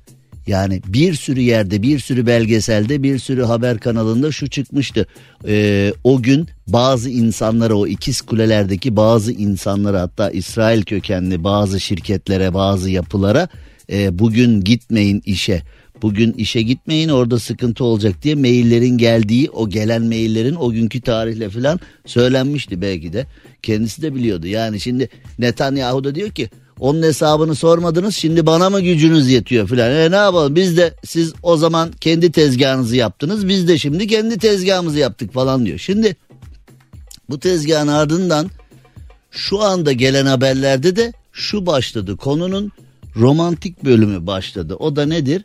[0.46, 5.06] yani bir sürü yerde bir sürü belgeselde bir sürü haber kanalında şu çıkmıştı.
[5.48, 12.54] Ee, o gün bazı insanlara o ikiz kulelerdeki bazı insanlara hatta İsrail kökenli bazı şirketlere
[12.54, 13.48] bazı yapılara
[13.92, 15.62] e, bugün gitmeyin işe.
[16.02, 21.50] Bugün işe gitmeyin orada sıkıntı olacak diye maillerin geldiği o gelen maillerin o günkü tarihle
[21.50, 23.26] falan söylenmişti belki de.
[23.62, 28.80] Kendisi de biliyordu yani şimdi Netanyahu da diyor ki onun hesabını sormadınız şimdi bana mı
[28.80, 29.90] gücünüz yetiyor filan.
[29.90, 34.38] E ne yapalım biz de siz o zaman kendi tezgahınızı yaptınız biz de şimdi kendi
[34.38, 35.78] tezgahımızı yaptık falan diyor.
[35.78, 36.16] Şimdi
[37.30, 38.50] bu tezgahın ardından
[39.30, 42.72] şu anda gelen haberlerde de şu başladı konunun
[43.16, 44.74] romantik bölümü başladı.
[44.74, 45.44] O da nedir?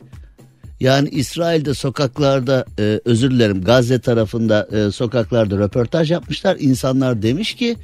[0.80, 6.56] Yani İsrail'de sokaklarda e, özür dilerim Gazze tarafında e, sokaklarda röportaj yapmışlar.
[6.60, 7.76] İnsanlar demiş ki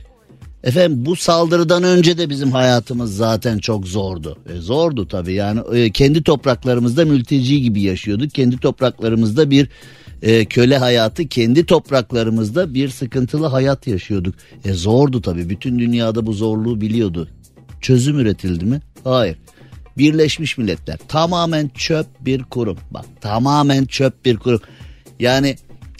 [0.65, 4.39] Efendim bu saldırıdan önce de bizim hayatımız zaten çok zordu.
[4.55, 8.31] E, zordu tabii yani e, kendi topraklarımızda mülteci gibi yaşıyorduk.
[8.31, 9.69] Kendi topraklarımızda bir
[10.23, 14.35] e, köle hayatı, kendi topraklarımızda bir sıkıntılı hayat yaşıyorduk.
[14.65, 17.29] E, zordu tabii bütün dünyada bu zorluğu biliyordu.
[17.81, 18.81] Çözüm üretildi mi?
[19.05, 19.37] Hayır.
[19.99, 22.79] Birleşmiş Milletler tamamen çöp bir kurum.
[22.91, 24.61] Bak tamamen çöp bir kurum.
[25.21, 25.57] Yani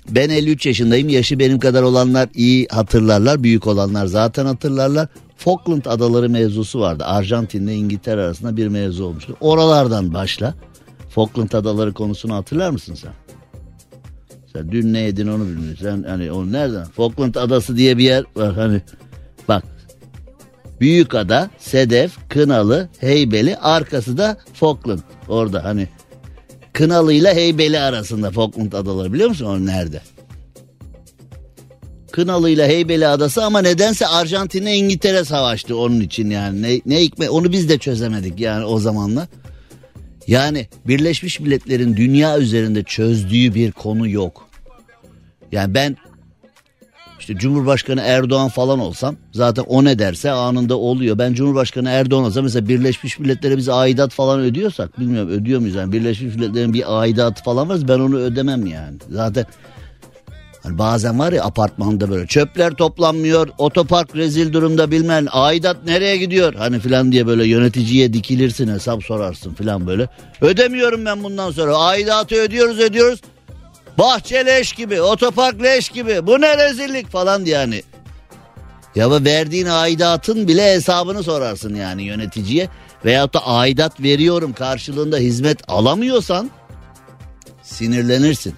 [0.09, 1.09] ben 53 yaşındayım.
[1.09, 3.43] Yaşı benim kadar olanlar iyi hatırlarlar.
[3.43, 5.09] Büyük olanlar zaten hatırlarlar.
[5.37, 7.05] Falkland Adaları mevzusu vardı.
[7.05, 9.37] Arjantin ile İngiltere arasında bir mevzu olmuştu.
[9.41, 10.55] Oralardan başla.
[11.11, 13.13] Falkland Adaları konusunu hatırlar mısın sen?
[14.53, 15.85] Sen dün ne yedin onu bilmiyorsun.
[15.85, 16.85] Sen hani onu nereden?
[16.85, 18.55] Falkland Adası diye bir yer var.
[18.55, 18.81] Hani
[19.49, 19.65] bak
[20.81, 24.99] Büyük ada, Sedef, Kınalı, Heybeli arkası da Falkland.
[25.29, 25.89] Orada hani
[26.73, 30.01] Kınalı ile Heybeli arasında Falkland adaları biliyor musun o nerede?
[32.13, 36.63] Kınalı ile Heybeli adası ama nedense Arjantin'le İngiltere savaştı onun için yani.
[36.63, 39.29] Ne, ne hikmet onu biz de çözemedik yani o zamanla.
[40.27, 44.49] Yani Birleşmiş Milletler'in dünya üzerinde çözdüğü bir konu yok.
[45.53, 45.97] Yani ben
[47.25, 51.19] işte Cumhurbaşkanı Erdoğan falan olsam zaten o ne derse anında oluyor.
[51.19, 55.93] Ben Cumhurbaşkanı Erdoğan olsam mesela Birleşmiş Milletler'e biz aidat falan ödüyorsak bilmiyorum ödüyor muyuz yani
[55.93, 58.99] Birleşmiş Milletler'in bir aidatı falan var ben onu ödemem yani.
[59.11, 59.47] Zaten
[60.63, 66.55] hani bazen var ya apartmanda böyle çöpler toplanmıyor otopark rezil durumda bilmem aidat nereye gidiyor
[66.55, 70.09] hani filan diye böyle yöneticiye dikilirsin hesap sorarsın filan böyle.
[70.41, 73.21] Ödemiyorum ben bundan sonra aidatı ödüyoruz ödüyoruz
[73.99, 76.27] Bahçe leş gibi, otopark leş gibi.
[76.27, 77.83] Bu ne rezillik falan diye yani.
[78.95, 82.69] Ya verdiğin aidatın bile hesabını sorarsın yani yöneticiye.
[83.05, 86.51] Veyahut da aidat veriyorum karşılığında hizmet alamıyorsan
[87.63, 88.55] sinirlenirsin.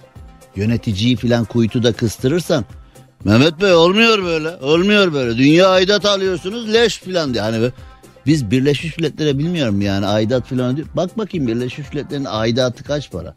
[0.55, 2.65] Yöneticiyi filan kuytuda kıstırırsan
[3.25, 7.43] Mehmet Bey olmuyor böyle olmuyor böyle dünya aidat alıyorsunuz leş filan diye.
[7.43, 7.71] Hani
[8.25, 10.87] biz Birleşmiş Milletler'e bilmiyorum yani aidat filan diyor.
[10.93, 13.33] Bak bakayım Birleşmiş Milletler'in aidatı kaç para?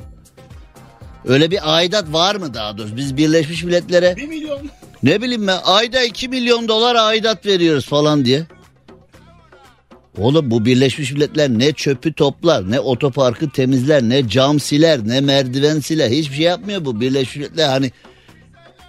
[1.25, 2.97] Öyle bir aidat var mı daha doğrusu?
[2.97, 4.17] Biz Birleşmiş Milletler'e...
[4.17, 4.59] Bir milyon.
[5.03, 8.47] Ne bileyim ben ayda 2 milyon dolar aidat veriyoruz falan diye.
[10.19, 15.81] Oğlum bu Birleşmiş Milletler ne çöpü toplar, ne otoparkı temizler, ne cam siler, ne merdiven
[15.81, 16.11] siler.
[16.11, 17.69] Hiçbir şey yapmıyor bu Birleşmiş Milletler.
[17.69, 17.91] Hani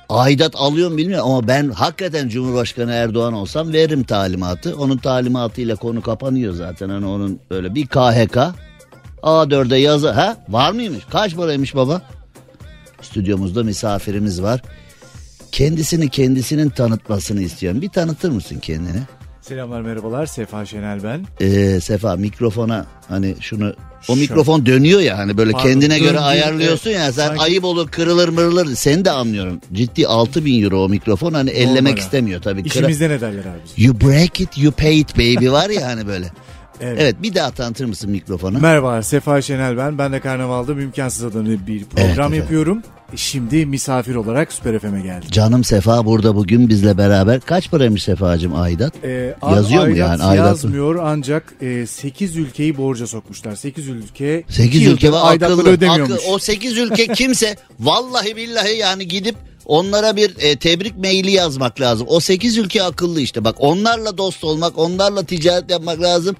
[0.09, 4.77] aidat alıyor mu bilmiyorum ama ben hakikaten Cumhurbaşkanı Erdoğan olsam veririm talimatı.
[4.77, 6.89] Onun talimatıyla konu kapanıyor zaten.
[6.89, 8.37] Hani onun böyle bir KHK
[9.23, 11.03] A4'e yazı ha var mıymış?
[11.11, 12.01] Kaç paraymış baba?
[13.01, 14.61] Stüdyomuzda misafirimiz var.
[15.51, 17.81] Kendisini kendisinin tanıtmasını istiyorum.
[17.81, 19.01] Bir tanıtır mısın kendini?
[19.41, 21.25] Selamlar merhabalar Sefa Şenel ben.
[21.41, 23.73] Ee, Sefa mikrofona hani şunu
[24.07, 27.41] o mikrofon dönüyor ya hani böyle Pardon, kendine göre ayarlıyorsun ya sen Sanki...
[27.41, 29.61] ayıp olur kırılır mırılır seni de anlıyorum.
[29.73, 32.61] Ciddi 6000 euro o mikrofon hani ellemek Normal istemiyor tabii.
[32.61, 33.83] İşimizde ne derler abi?
[33.83, 36.31] You break it you pay it baby var ya hani böyle.
[36.81, 36.97] Evet.
[37.01, 38.59] evet bir daha tanıtır mısın mikrofonu?
[38.59, 39.97] Merhaba Sefa Şenel ben.
[39.97, 42.81] Ben de Karnaval'da Mümkansız adını bir program evet, yapıyorum.
[43.15, 45.29] Şimdi misafir olarak Süper FM'e geldim.
[45.31, 47.39] Canım Sefa burada bugün bizle beraber.
[47.39, 48.93] Kaç paraymış Sefa'cığım aidat?
[49.03, 50.47] Ee, Yazıyor mu yani aidat?
[50.47, 53.55] Yazmıyor ancak e, 8 ülkeyi borca sokmuşlar.
[53.55, 56.11] 8 ülke 8 ülke var akıllı, ödemiyormuş.
[56.11, 61.81] Akıl, o 8 ülke kimse vallahi billahi yani gidip Onlara bir e, tebrik maili yazmak
[61.81, 62.07] lazım.
[62.09, 63.43] O 8 ülke akıllı işte.
[63.43, 66.35] Bak onlarla dost olmak, onlarla ticaret yapmak lazım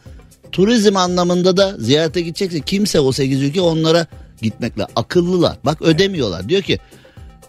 [0.51, 4.07] turizm anlamında da ziyarete gidecekse kimse o 8 ülke onlara
[4.41, 5.57] gitmekle akıllılar.
[5.65, 6.49] Bak ödemiyorlar.
[6.49, 6.79] Diyor ki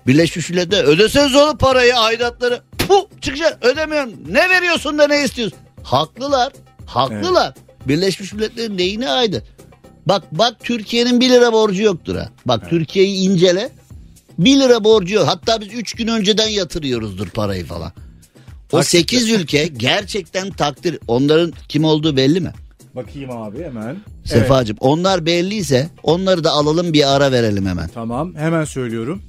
[0.07, 2.61] Birleşmiş Milletler ödeseniz oğlum parayı aidatları.
[2.79, 4.25] Puh çıkacak ödemiyorsun.
[4.29, 5.59] Ne veriyorsun da ne istiyorsun?
[5.83, 6.53] Haklılar.
[6.87, 7.55] Haklılar.
[7.89, 9.43] Birleşmiş Milletler'in neyine aydın?
[10.07, 12.29] Bak bak Türkiye'nin 1 lira borcu yoktur ha.
[12.47, 13.71] Bak Türkiye'yi incele.
[14.39, 15.29] 1 lira borcu yok.
[15.29, 17.93] Hatta biz 3 gün önceden yatırıyoruzdur parayı falan.
[18.73, 19.19] O Hakikaten.
[19.19, 20.99] 8 ülke gerçekten takdir.
[21.09, 22.53] Onların kim olduğu belli mi?
[22.97, 23.87] Bakayım abi hemen.
[23.87, 27.89] Evet, Sefacığım onlar belliyse onları da alalım bir ara verelim hemen.
[27.95, 29.23] tamam hemen söylüyorum.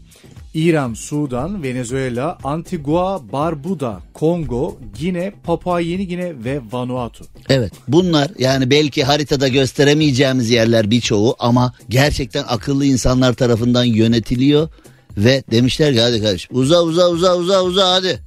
[0.54, 7.26] İran, Sudan, Venezuela, Antigua, Barbuda, Kongo, Gine, Papua Yeni Gine ve Vanuatu.
[7.50, 14.70] Evet bunlar yani belki haritada gösteremeyeceğimiz yerler birçoğu ama gerçekten akıllı insanlar tarafından yönetiliyor
[15.18, 18.20] ve demişler ki hadi kardeşim uza uza uza uza uza hadi.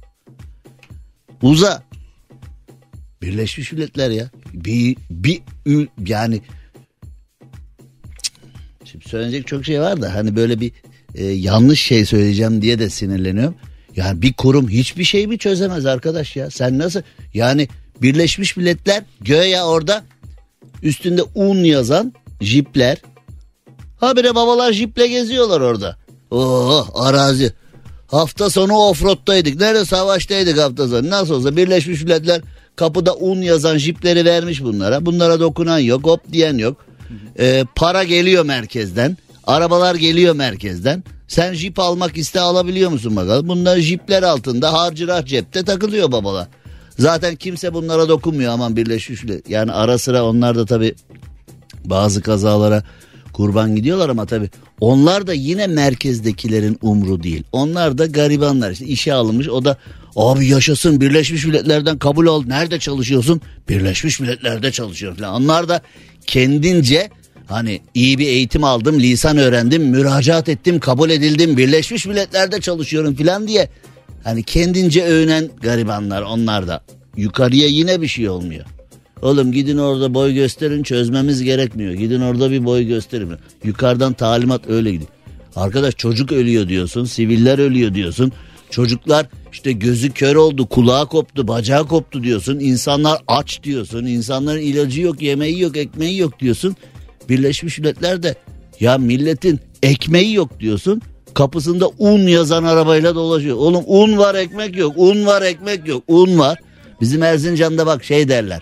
[1.41, 1.83] Uza.
[3.21, 4.29] Birleşmiş Milletler ya.
[4.67, 5.41] Bir, bir
[6.07, 6.41] yani
[8.91, 10.71] Şimdi söyleyecek çok şey var da hani böyle bir
[11.15, 13.55] e, yanlış şey söyleyeceğim diye de sinirleniyorum.
[13.95, 16.51] Yani bir kurum hiçbir şey mi çözemez arkadaş ya?
[16.51, 17.01] Sen nasıl
[17.33, 17.67] yani
[18.01, 20.03] Birleşmiş Milletler göğe orada
[20.83, 22.97] üstünde un yazan jipler.
[23.97, 25.97] Habire babalar jiple geziyorlar orada.
[26.31, 27.53] Oh arazi.
[28.07, 29.59] Hafta sonu offroad'daydık.
[29.59, 31.09] Nerede savaştaydık hafta sonu.
[31.09, 32.41] Nasıl olsa Birleşmiş Milletler
[32.77, 35.05] kapıda un yazan jipleri vermiş bunlara.
[35.05, 36.85] Bunlara dokunan yok, hop diyen yok.
[37.39, 39.17] Ee, para geliyor merkezden.
[39.47, 41.03] Arabalar geliyor merkezden.
[41.27, 43.47] Sen jip almak iste alabiliyor musun bakalım?
[43.47, 46.47] Bunlar jipler altında harcırah cepte takılıyor babalar.
[46.99, 49.23] Zaten kimse bunlara dokunmuyor aman Birleşmiş.
[49.49, 50.95] Yani ara sıra onlar da tabii
[51.85, 52.83] bazı kazalara
[53.33, 57.43] kurban gidiyorlar ama tabii onlar da yine merkezdekilerin umru değil.
[57.51, 59.77] Onlar da garibanlar işte işe alınmış o da
[60.17, 62.45] abi yaşasın Birleşmiş Milletler'den kabul ol.
[62.45, 63.41] Nerede çalışıyorsun?
[63.69, 65.33] Birleşmiş Milletler'de çalışıyorum falan.
[65.33, 65.81] Onlar da
[66.25, 67.09] kendince
[67.47, 73.47] hani iyi bir eğitim aldım, lisan öğrendim, müracaat ettim, kabul edildim, Birleşmiş Milletler'de çalışıyorum falan
[73.47, 73.69] diye
[74.23, 76.83] hani kendince övünen garibanlar onlar da.
[77.17, 78.65] Yukarıya yine bir şey olmuyor.
[79.21, 81.93] Oğlum gidin orada boy gösterin çözmemiz gerekmiyor.
[81.93, 83.31] Gidin orada bir boy gösterin.
[83.63, 85.09] Yukarıdan talimat öyle gidiyor.
[85.55, 87.05] Arkadaş çocuk ölüyor diyorsun.
[87.05, 88.31] Siviller ölüyor diyorsun.
[88.69, 92.59] Çocuklar işte gözü kör oldu, kulağı koptu, bacağı koptu diyorsun.
[92.59, 94.05] İnsanlar aç diyorsun.
[94.05, 96.75] İnsanların ilacı yok, yemeği yok, ekmeği yok diyorsun.
[97.29, 98.35] Birleşmiş Milletler de
[98.79, 101.01] ya milletin ekmeği yok diyorsun.
[101.33, 103.57] Kapısında un yazan arabayla dolaşıyor.
[103.57, 104.93] Oğlum un var ekmek yok.
[104.95, 106.03] Un var ekmek yok.
[106.07, 106.59] Un var.
[107.01, 108.61] Bizim Erzincan'da bak şey derler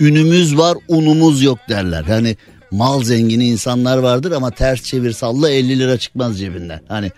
[0.00, 2.02] ünümüz var unumuz yok derler.
[2.02, 2.36] Hani
[2.70, 6.80] mal zengini insanlar vardır ama ters çevir salla 50 lira çıkmaz cebinden.
[6.88, 7.10] Hani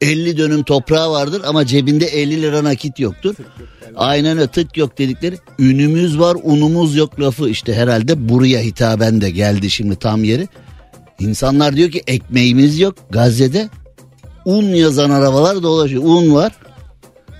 [0.00, 3.34] 50 dönüm toprağı vardır ama cebinde 50 lira nakit yoktur.
[3.96, 9.30] Aynen öyle tık yok dedikleri ünümüz var unumuz yok lafı işte herhalde buraya hitaben de
[9.30, 10.48] geldi şimdi tam yeri.
[11.18, 13.68] İnsanlar diyor ki ekmeğimiz yok Gazze'de
[14.44, 16.52] un yazan arabalar dolaşıyor un var.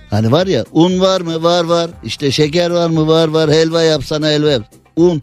[0.09, 1.43] Hani var ya un var mı?
[1.43, 1.89] Var var.
[2.03, 3.07] İşte şeker var mı?
[3.07, 3.51] Var var.
[3.51, 4.63] Helva yapsana helva yap.
[4.95, 5.21] Un.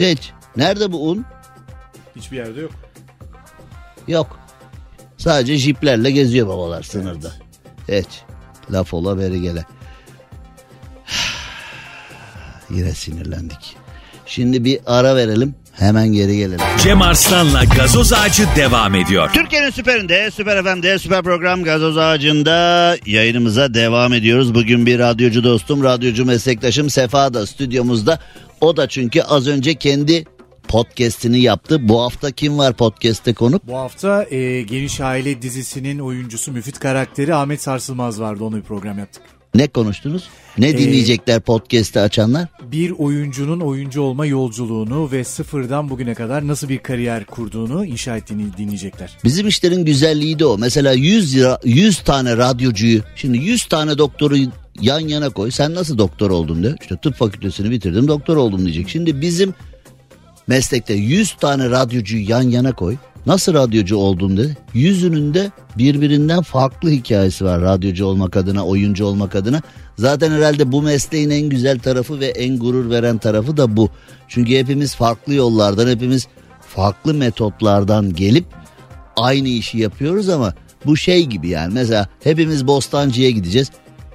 [0.00, 0.30] Hiç.
[0.56, 1.24] Nerede bu un?
[2.16, 2.70] Hiçbir yerde yok.
[4.08, 4.37] Yok.
[5.18, 7.32] Sadece jiplerle geziyor babalar sınırda.
[7.88, 8.08] Hiç.
[8.72, 9.64] Laf ola beri gele.
[12.70, 13.76] Yine sinirlendik.
[14.26, 15.54] Şimdi bir ara verelim.
[15.72, 16.60] Hemen geri gelelim.
[16.82, 19.30] Cem Arslan'la gazoz ağacı devam ediyor.
[19.32, 24.54] Türkiye'nin süperinde, süper FM'de, süper program Gazoz Ağacı'nda yayınımıza devam ediyoruz.
[24.54, 28.18] Bugün bir radyocu dostum, radyocu meslektaşım Sefa da stüdyomuzda.
[28.60, 30.24] O da çünkü az önce kendi
[30.68, 31.88] podcast'ini yaptı.
[31.88, 33.66] Bu hafta kim var podcast'te konuk?
[33.66, 38.44] Bu hafta e, Geniş Aile dizisinin oyuncusu Müfit karakteri Ahmet Sarsılmaz vardı.
[38.44, 39.22] Onu bir program yaptık.
[39.54, 40.28] Ne konuştunuz?
[40.58, 42.48] Ne dinleyecekler podcast'i açanlar?
[42.62, 48.56] Bir oyuncunun oyuncu olma yolculuğunu ve sıfırdan bugüne kadar nasıl bir kariyer kurduğunu inşa ettiğini
[48.56, 49.18] dinleyecekler.
[49.24, 50.58] Bizim işlerin güzelliği de o.
[50.58, 54.36] Mesela 100 lira 100 tane radyocuyu şimdi 100 tane doktoru
[54.80, 55.50] yan yana koy.
[55.50, 56.76] Sen nasıl doktor oldun diyor.
[56.80, 58.88] İşte tıp fakültesini bitirdim doktor oldum diyecek.
[58.88, 59.54] Şimdi bizim
[60.48, 62.96] meslekte 100 tane radyocuyu yan yana koy.
[63.26, 64.56] Nasıl radyocu oldun dedi.
[64.74, 69.62] Yüzünün de birbirinden farklı hikayesi var radyocu olmak adına, oyuncu olmak adına.
[69.98, 73.90] Zaten herhalde bu mesleğin en güzel tarafı ve en gurur veren tarafı da bu.
[74.28, 76.26] Çünkü hepimiz farklı yollardan, hepimiz
[76.60, 78.44] farklı metotlardan gelip
[79.16, 80.54] aynı işi yapıyoruz ama
[80.86, 83.70] bu şey gibi yani mesela hepimiz Bostancı'ya gideceğiz.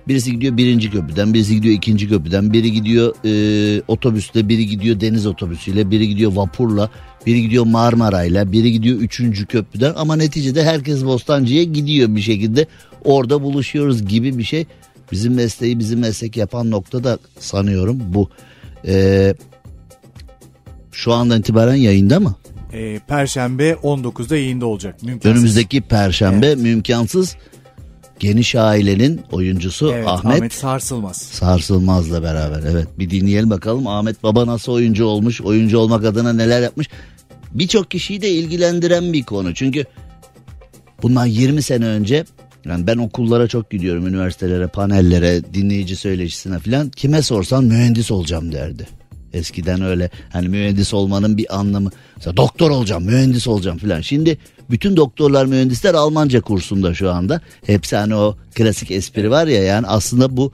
[0.08, 5.26] Birisi gidiyor birinci köprüden, birisi gidiyor ikinci köprüden, biri gidiyor e, otobüsle, biri gidiyor deniz
[5.26, 6.90] otobüsüyle, biri gidiyor vapurla,
[7.26, 12.68] biri gidiyor Marmara'yla, biri gidiyor üçüncü köprüden ama neticede herkes Bostancı'ya gidiyor bir şekilde
[13.04, 14.66] orada buluşuyoruz gibi bir şey.
[15.12, 18.30] Bizim mesleği bizim meslek yapan nokta da sanıyorum bu.
[18.88, 19.34] E,
[20.92, 22.36] şu andan itibaren yayında mı?
[22.74, 25.04] E, Perşembe 19'da yayında olacak.
[25.04, 25.38] Mümkünsüz.
[25.38, 27.36] Önümüzdeki perşembe mümkansız
[28.24, 31.18] Geniş Ailenin oyuncusu Evet, Ahmet, Ahmet Sarsılmaz.
[31.18, 32.64] Sarsılmaz'la beraber.
[32.72, 36.90] Evet bir dinleyelim bakalım Ahmet Baba nasıl oyuncu olmuş, oyuncu olmak adına neler yapmış.
[37.52, 39.54] Birçok kişiyi de ilgilendiren bir konu.
[39.54, 39.86] Çünkü
[41.02, 42.26] bundan 20 sene önce
[42.66, 46.90] yani ben okullara çok gidiyorum üniversitelere, panellere, dinleyici söyleşisine falan.
[46.90, 48.88] Kime sorsan mühendis olacağım derdi.
[49.34, 51.92] Eskiden öyle hani mühendis olmanın bir anlamı.
[52.16, 54.02] Mesela doktor olacağım, mühendis olacağım falan.
[54.02, 54.38] Şimdi
[54.74, 57.42] bütün doktorlar, mühendisler Almanca kursunda şu anda.
[57.66, 60.52] Hepsi hani o klasik espri var ya yani aslında bu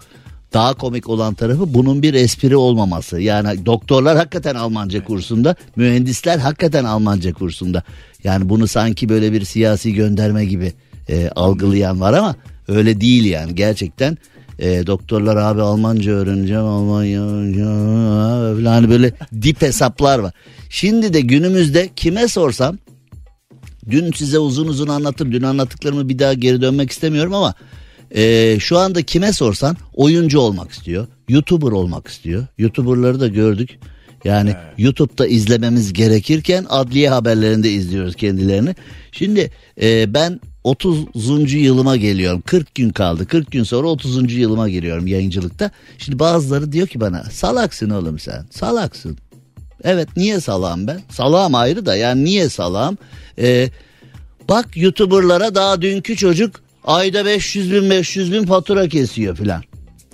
[0.53, 3.21] daha komik olan tarafı bunun bir espri olmaması.
[3.21, 7.83] Yani doktorlar hakikaten Almanca kursunda, mühendisler hakikaten Almanca kursunda.
[8.23, 10.73] Yani bunu sanki böyle bir siyasi gönderme gibi
[11.09, 12.35] e, algılayan var ama
[12.67, 14.17] öyle değil yani gerçekten.
[14.59, 17.21] E, doktorlar abi Almanca öğreneceğim Almanya
[18.55, 20.33] falan hani böyle dip hesaplar var.
[20.69, 22.77] Şimdi de günümüzde kime sorsam
[23.89, 27.53] dün size uzun uzun anlattım dün anlattıklarımı bir daha geri dönmek istemiyorum ama
[28.15, 31.07] e, şu anda kime sorsan oyuncu olmak istiyor.
[31.29, 32.47] YouTuber olmak istiyor.
[32.57, 33.79] YouTuber'ları da gördük.
[34.23, 38.75] Yani YouTube'da izlememiz gerekirken adliye haberlerinde izliyoruz kendilerini.
[39.11, 41.53] Şimdi e, ben 30.
[41.53, 42.41] yılıma geliyorum.
[42.41, 43.25] 40 gün kaldı.
[43.27, 44.33] 40 gün sonra 30.
[44.33, 45.71] yılıma giriyorum yayıncılıkta.
[45.97, 48.45] Şimdi bazıları diyor ki bana salaksın oğlum sen.
[48.51, 49.17] Salaksın.
[49.83, 51.01] Evet niye salağım ben?
[51.09, 52.97] Salağım ayrı da yani niye salağım?
[53.39, 53.69] Ee,
[54.49, 59.63] bak YouTuber'lara daha dünkü çocuk ayda 500 bin 500 bin fatura kesiyor filan.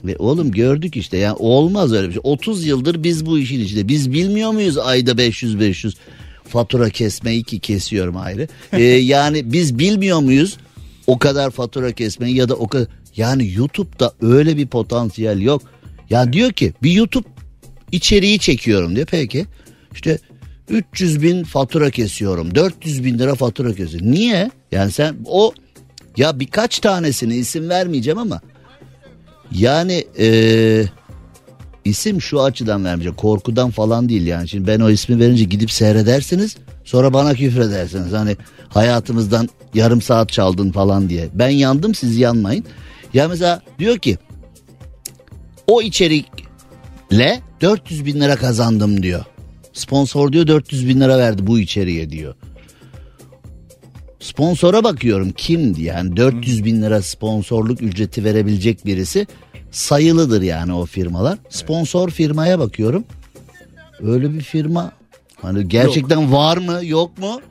[0.03, 2.21] Ve oğlum gördük işte yani olmaz öyle bir şey.
[2.23, 3.87] 30 yıldır biz bu işin içinde.
[3.87, 5.95] Biz bilmiyor muyuz ayda 500 500
[6.47, 8.47] fatura kesmeyi ki kesiyorum ayrı.
[8.73, 10.57] Ee, yani biz bilmiyor muyuz
[11.07, 15.61] o kadar fatura kesmeyi ya da o kadar yani YouTube'da öyle bir potansiyel yok.
[16.09, 17.27] Ya diyor ki bir YouTube
[17.95, 19.45] içeriği çekiyorum diyor peki.
[19.93, 20.19] İşte
[20.69, 24.11] 300 bin fatura kesiyorum 400 bin lira fatura kesiyorum.
[24.11, 24.51] Niye?
[24.71, 25.53] Yani sen o
[26.17, 28.41] ya birkaç tanesini isim vermeyeceğim ama
[29.51, 30.85] yani eee
[31.85, 33.15] isim şu açıdan vermeyeceğim.
[33.15, 34.49] Korkudan falan değil yani.
[34.49, 36.57] Şimdi ben o ismi verince gidip seyredersiniz.
[36.83, 38.13] Sonra bana küfredersiniz.
[38.13, 38.37] Hani
[38.69, 41.27] hayatımızdan yarım saat çaldın falan diye.
[41.33, 42.65] Ben yandım siz yanmayın.
[43.13, 44.17] Ya mesela diyor ki
[45.67, 49.25] o içerikle 400 bin lira kazandım diyor.
[49.73, 52.35] Sponsor diyor 400 bin lira verdi bu içeriğe diyor.
[54.19, 59.27] Sponsora bakıyorum kimdi yani 400 bin lira sponsorluk ücreti verebilecek birisi
[59.71, 61.37] sayılıdır yani o firmalar.
[61.49, 63.03] Sponsor firmaya bakıyorum.
[63.99, 64.91] Öyle bir firma
[65.41, 67.41] hani gerçekten var mı yok mu?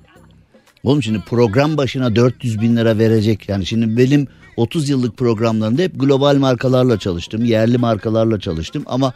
[0.84, 3.48] Oğlum şimdi program başına 400 bin lira verecek.
[3.48, 7.44] Yani şimdi benim 30 yıllık programlarında hep global markalarla çalıştım.
[7.44, 9.12] Yerli markalarla çalıştım ama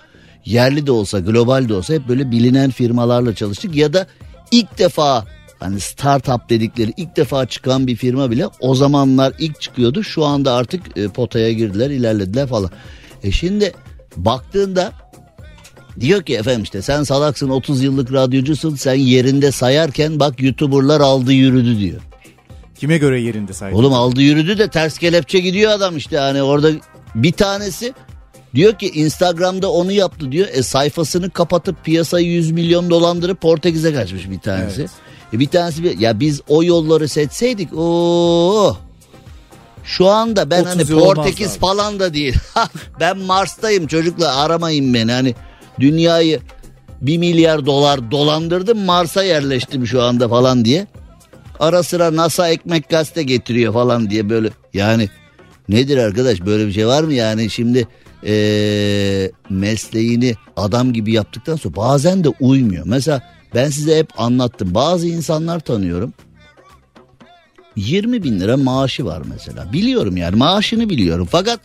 [0.48, 3.76] yerli de olsa global de olsa hep böyle bilinen firmalarla çalıştık.
[3.76, 4.06] Ya da
[4.50, 5.24] ilk defa
[5.60, 10.02] hani startup dedikleri ilk defa çıkan bir firma bile o zamanlar ilk çıkıyordu.
[10.02, 12.70] Şu anda artık e, potaya girdiler ilerlediler falan.
[13.22, 13.72] E şimdi
[14.16, 14.92] baktığında
[16.00, 21.32] diyor ki efendim işte sen salaksın 30 yıllık radyocusun sen yerinde sayarken bak youtuberlar aldı
[21.32, 22.00] yürüdü diyor.
[22.74, 23.76] Kime göre yerinde saydı?
[23.76, 26.70] Oğlum aldı yürüdü de ters kelepçe gidiyor adam işte hani orada
[27.14, 27.94] bir tanesi
[28.54, 30.48] diyor ki Instagram'da onu yaptı diyor.
[30.52, 34.80] E sayfasını kapatıp piyasayı 100 milyon dolandırıp Portekiz'e kaçmış bir tanesi.
[34.80, 34.90] Evet.
[35.32, 38.76] E bir tanesi bir, ya biz o yolları seçseydik o
[39.84, 42.34] şu anda ben 30 hani Portekiz falan da değil.
[43.00, 45.34] ben Mars'tayım çocuklar aramayın beni hani
[45.80, 46.40] dünyayı
[47.00, 50.86] bir milyar dolar dolandırdım Mars'a yerleştim şu anda falan diye.
[51.60, 55.08] Ara sıra NASA ekmek gazete getiriyor falan diye böyle yani
[55.68, 57.88] nedir arkadaş böyle bir şey var mı yani şimdi
[58.22, 62.86] eee, mesleğini adam gibi yaptıktan sonra bazen de uymuyor.
[62.86, 63.22] Mesela
[63.54, 64.74] ben size hep anlattım.
[64.74, 66.12] Bazı insanlar tanıyorum.
[67.76, 69.72] 20 bin lira maaşı var mesela.
[69.72, 71.28] Biliyorum yani maaşını biliyorum.
[71.30, 71.60] Fakat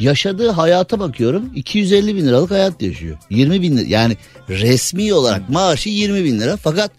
[0.00, 3.18] yaşadığı hayata bakıyorum 250 bin liralık hayat yaşıyor.
[3.30, 4.16] 20 bin lira yani
[4.48, 6.56] resmi olarak maaşı 20 bin lira.
[6.56, 6.90] Fakat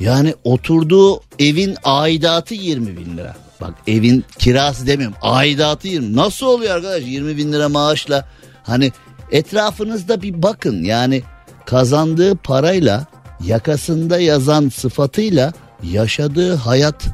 [0.00, 3.36] yani oturduğu evin aidatı 20 bin lira.
[3.60, 6.16] Bak evin kirası demiyorum aidatı 20.
[6.16, 7.02] Nasıl oluyor arkadaş?
[7.06, 8.28] 20 bin lira maaşla
[8.62, 8.92] hani
[9.30, 10.84] etrafınızda bir bakın.
[10.84, 11.22] Yani
[11.66, 13.06] kazandığı parayla
[13.44, 17.06] yakasında yazan sıfatıyla yaşadığı hayat.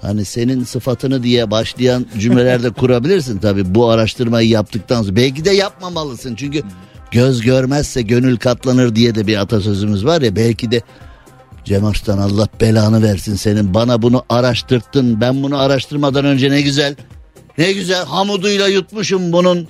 [0.00, 3.74] Hani senin sıfatını diye başlayan cümlelerde kurabilirsin tabii.
[3.74, 5.16] Bu araştırmayı yaptıktan sonra.
[5.16, 6.34] Belki de yapmamalısın.
[6.34, 6.62] Çünkü
[7.10, 10.82] göz görmezse gönül katlanır diye de bir atasözümüz var ya belki de
[11.64, 16.96] Cem Arslan Allah belanı versin senin bana bunu araştırttın ben bunu araştırmadan önce ne güzel
[17.58, 19.68] ne güzel hamuduyla yutmuşum bunun.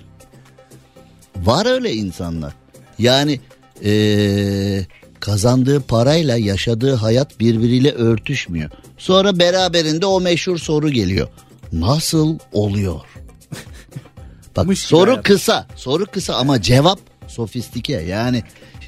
[1.37, 2.53] Var öyle insanlar
[2.99, 3.41] yani
[3.83, 4.87] eee,
[5.21, 8.71] kazandığı parayla yaşadığı hayat birbiriyle örtüşmüyor.
[8.99, 11.29] Sonra beraberinde o meşhur soru geliyor.
[11.73, 13.01] nasıl oluyor?
[14.57, 15.25] Bak Mış soru hayat.
[15.25, 15.67] kısa.
[15.77, 17.93] Soru kısa ama cevap sofistike.
[17.93, 18.43] Yani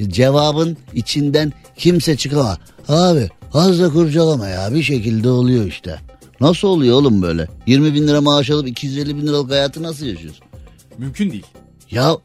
[0.09, 2.59] cevabın içinden kimse çıkamaz.
[2.89, 6.01] Abi fazla kurcalama ya bir şekilde oluyor işte.
[6.41, 7.49] Nasıl oluyor oğlum böyle?
[7.66, 10.45] 20 bin lira maaş alıp 250 bin liralık hayatı nasıl yaşıyorsun?
[10.99, 11.47] Mümkün değil.
[11.91, 12.16] Ya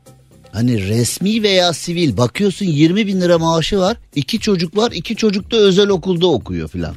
[0.51, 3.97] hani resmi veya sivil bakıyorsun 20 bin lira maaşı var.
[4.15, 6.95] iki çocuk var iki çocuk da özel okulda okuyor filan.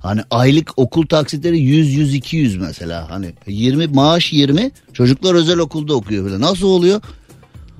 [0.00, 3.10] Hani aylık okul taksitleri 100 100 200 mesela.
[3.10, 6.40] Hani 20 maaş 20 çocuklar özel okulda okuyor filan.
[6.40, 7.00] Nasıl oluyor?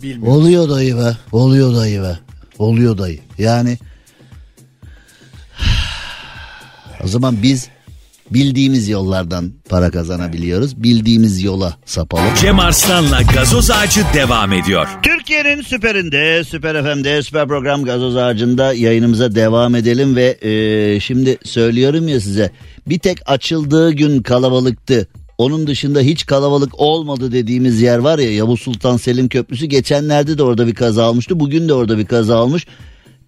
[0.03, 0.39] Bilmiyorum.
[0.39, 1.16] Oluyor dayı be.
[1.33, 2.18] Oluyor dayı be.
[2.59, 3.18] Oluyor dayı.
[3.39, 3.79] Yani
[7.07, 7.69] o zaman biz
[8.31, 10.83] bildiğimiz yollardan para kazanabiliyoruz.
[10.83, 12.35] Bildiğimiz yola sapalım.
[12.41, 14.87] Cem Arslan'la gazoz ağacı devam ediyor.
[15.03, 22.09] Türkiye'nin süperinde, süper FM'de, süper program gazoz ağacında yayınımıza devam edelim ve e, şimdi söylüyorum
[22.09, 22.51] ya size
[22.89, 25.09] bir tek açıldığı gün kalabalıktı.
[25.39, 30.43] Onun dışında hiç kalabalık olmadı dediğimiz yer var ya Yavuz Sultan Selim Köprüsü geçenlerde de
[30.43, 31.41] orada bir kaza olmuştu.
[31.41, 32.67] Bugün de orada bir kaza olmuş.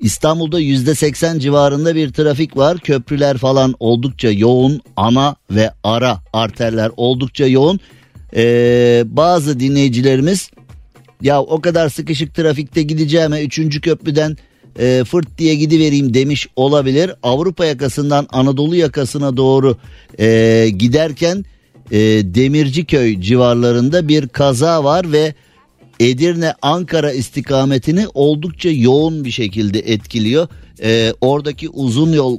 [0.01, 2.79] İstanbul'da yüzde seksen civarında bir trafik var.
[2.79, 4.81] Köprüler falan oldukça yoğun.
[4.97, 7.81] Ana ve ara arterler oldukça yoğun.
[8.37, 10.51] Ee, bazı dinleyicilerimiz
[11.23, 13.81] ya o kadar sıkışık trafikte gideceğime 3.
[13.81, 14.37] köprüden
[14.79, 17.13] e, fırt diye gidivereyim demiş olabilir.
[17.23, 19.77] Avrupa yakasından Anadolu yakasına doğru
[20.19, 21.45] e, giderken
[21.91, 21.99] e,
[22.35, 25.35] Demirciköy civarlarında bir kaza var ve
[26.01, 30.49] Edirne Ankara istikametini oldukça yoğun bir şekilde etkiliyor.
[30.83, 32.39] E, oradaki uzun yol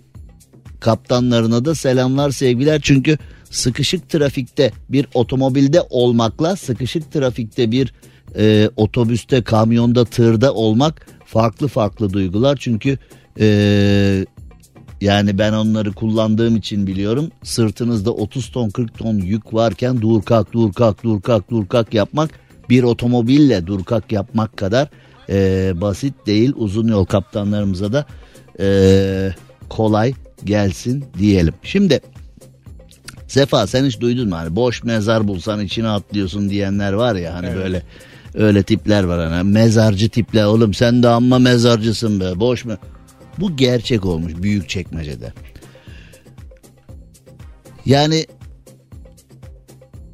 [0.79, 2.81] kaptanlarına da selamlar sevgiler.
[2.83, 3.17] Çünkü
[3.49, 7.93] sıkışık trafikte bir otomobilde olmakla sıkışık trafikte bir
[8.37, 12.57] e, otobüste kamyonda tırda olmak farklı farklı duygular.
[12.61, 12.97] Çünkü
[13.39, 14.25] e,
[15.01, 17.31] yani ben onları kullandığım için biliyorum.
[17.43, 21.93] Sırtınızda 30 ton 40 ton yük varken dur kalk dur kalk dur kalk dur kalk
[21.93, 22.29] yapmak
[22.69, 24.87] bir otomobille dur kalk yapmak kadar
[25.29, 28.05] e, basit değil uzun yol kaptanlarımıza da
[28.59, 29.29] e,
[29.69, 30.13] kolay
[30.45, 31.53] gelsin diyelim.
[31.63, 32.01] Şimdi
[33.29, 37.55] Sefa sen hiç duydun mu hani boş mezar bulsan içine atlıyorsun diyenler var ya hani
[37.55, 37.83] böyle
[38.33, 42.73] öyle tipler var hani mezarcı tipler oğlum sen de amma mezarcısın be boş mu?
[43.37, 45.33] Bu gerçek olmuş büyük çekmecede.
[47.85, 48.25] Yani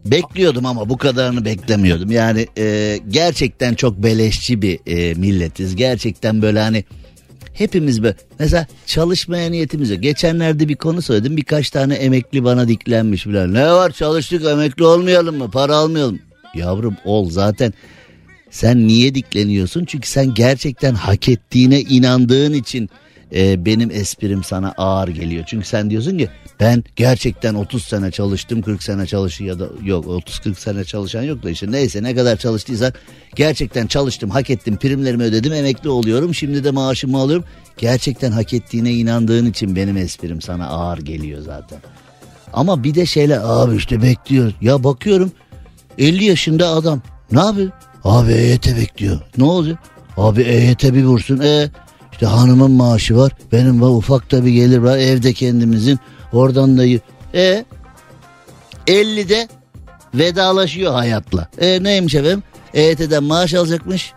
[0.06, 2.12] bekliyordum ama bu kadarını beklemiyordum.
[2.12, 5.76] Yani e, gerçekten çok beleşçi bir e, milletiz.
[5.76, 6.84] Gerçekten böyle hani
[7.54, 10.04] hepimiz böyle mesela çalışmaya niyetimiz yok.
[10.04, 13.54] Geçenlerde bir konu söyledim birkaç tane emekli bana diklenmiş falan.
[13.54, 16.20] Ne var çalıştık emekli olmayalım mı para almayalım.
[16.56, 17.74] Yavrum ol zaten
[18.52, 19.86] sen niye dikleniyorsun?
[19.86, 22.90] Çünkü sen gerçekten hak ettiğine inandığın için
[23.36, 25.44] e, benim esprim sana ağır geliyor.
[25.48, 26.30] Çünkü sen diyorsun ki
[26.60, 31.44] ben gerçekten 30 sene çalıştım 40 sene çalıştı ya da yok 30-40 sene çalışan yok
[31.44, 32.94] da işte neyse ne kadar çalıştıysan
[33.36, 37.46] gerçekten çalıştım hak ettim primlerimi ödedim emekli oluyorum şimdi de maaşımı alıyorum.
[37.78, 41.80] Gerçekten hak ettiğine inandığın için benim esprim sana ağır geliyor zaten.
[42.54, 44.54] Ama bir de şeyler abi işte bekliyoruz.
[44.62, 45.32] Ya bakıyorum
[45.98, 47.72] 50 yaşında adam ne yapıyor?
[48.04, 49.20] Abi EYT bekliyor.
[49.38, 49.78] Ne oluyor?
[50.18, 51.40] Abi EYT bir vursun.
[51.40, 51.70] E
[52.16, 53.32] işte hanımın maaşı var.
[53.52, 54.98] Benim var ufak da bir gelir var.
[54.98, 56.00] Evde kendimizin.
[56.34, 56.86] Oradan da
[57.34, 57.66] e
[58.88, 59.48] 50'de
[60.14, 61.48] vedalaşıyor hayatla.
[61.58, 62.44] E neymiş efendim?
[62.74, 64.14] EYT'den maaş alacakmış.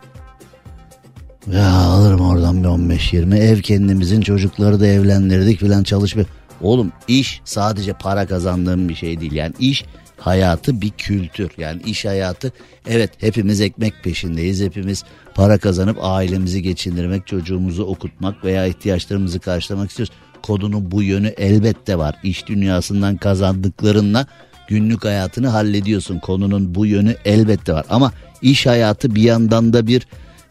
[1.53, 6.23] Ya alırım oradan bir 15-20 ev kendimizin çocukları da evlendirdik filan çalışma.
[6.61, 9.33] Oğlum iş sadece para kazandığım bir şey değil.
[9.33, 9.85] Yani iş
[10.19, 11.51] hayatı bir kültür.
[11.59, 12.53] Yani iş hayatı
[12.89, 14.62] evet hepimiz ekmek peşindeyiz.
[14.62, 15.05] Hepimiz
[15.35, 20.14] para kazanıp ailemizi geçindirmek, çocuğumuzu okutmak veya ihtiyaçlarımızı karşılamak istiyoruz.
[20.43, 22.14] Kodunun bu yönü elbette var.
[22.23, 24.27] İş dünyasından kazandıklarınla
[24.69, 26.19] günlük hayatını hallediyorsun.
[26.19, 27.87] Konunun bu yönü elbette var.
[27.91, 28.12] Ama
[28.43, 30.07] iş hayatı bir yandan da bir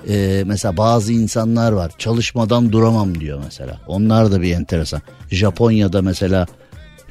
[0.10, 3.80] e, mesela bazı insanlar var çalışmadan duramam diyor mesela.
[3.88, 5.02] Onlar da bir enteresan.
[5.32, 6.48] Japonya'da mesela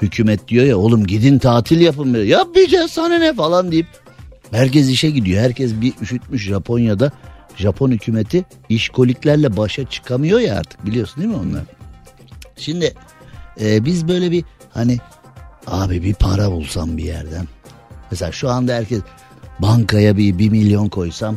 [0.03, 2.25] hükümet diyor ya oğlum gidin tatil yapın diyor.
[2.25, 3.87] Yapmayacağız sana ne falan deyip
[4.51, 5.43] herkes işe gidiyor.
[5.43, 7.13] Herkes bir üşütmüş Japonya'da.
[7.57, 11.63] Japon hükümeti işkoliklerle başa çıkamıyor ya artık biliyorsun değil mi onlar?
[12.57, 12.95] Şimdi
[13.61, 14.99] e, biz böyle bir hani
[15.67, 17.49] abi bir para bulsam bir yerden.
[18.11, 19.01] Mesela şu anda herkes
[19.59, 21.37] bankaya bir, bir milyon koysam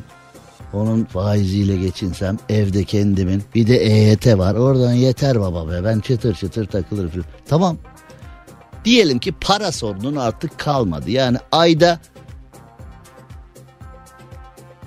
[0.73, 6.35] onun faiziyle geçinsem evde kendimin bir de EYT var oradan yeter baba be ben çıtır
[6.35, 7.09] çıtır takılırım.
[7.09, 7.25] falan.
[7.49, 7.77] Tamam
[8.85, 11.99] diyelim ki para sorunun artık kalmadı yani ayda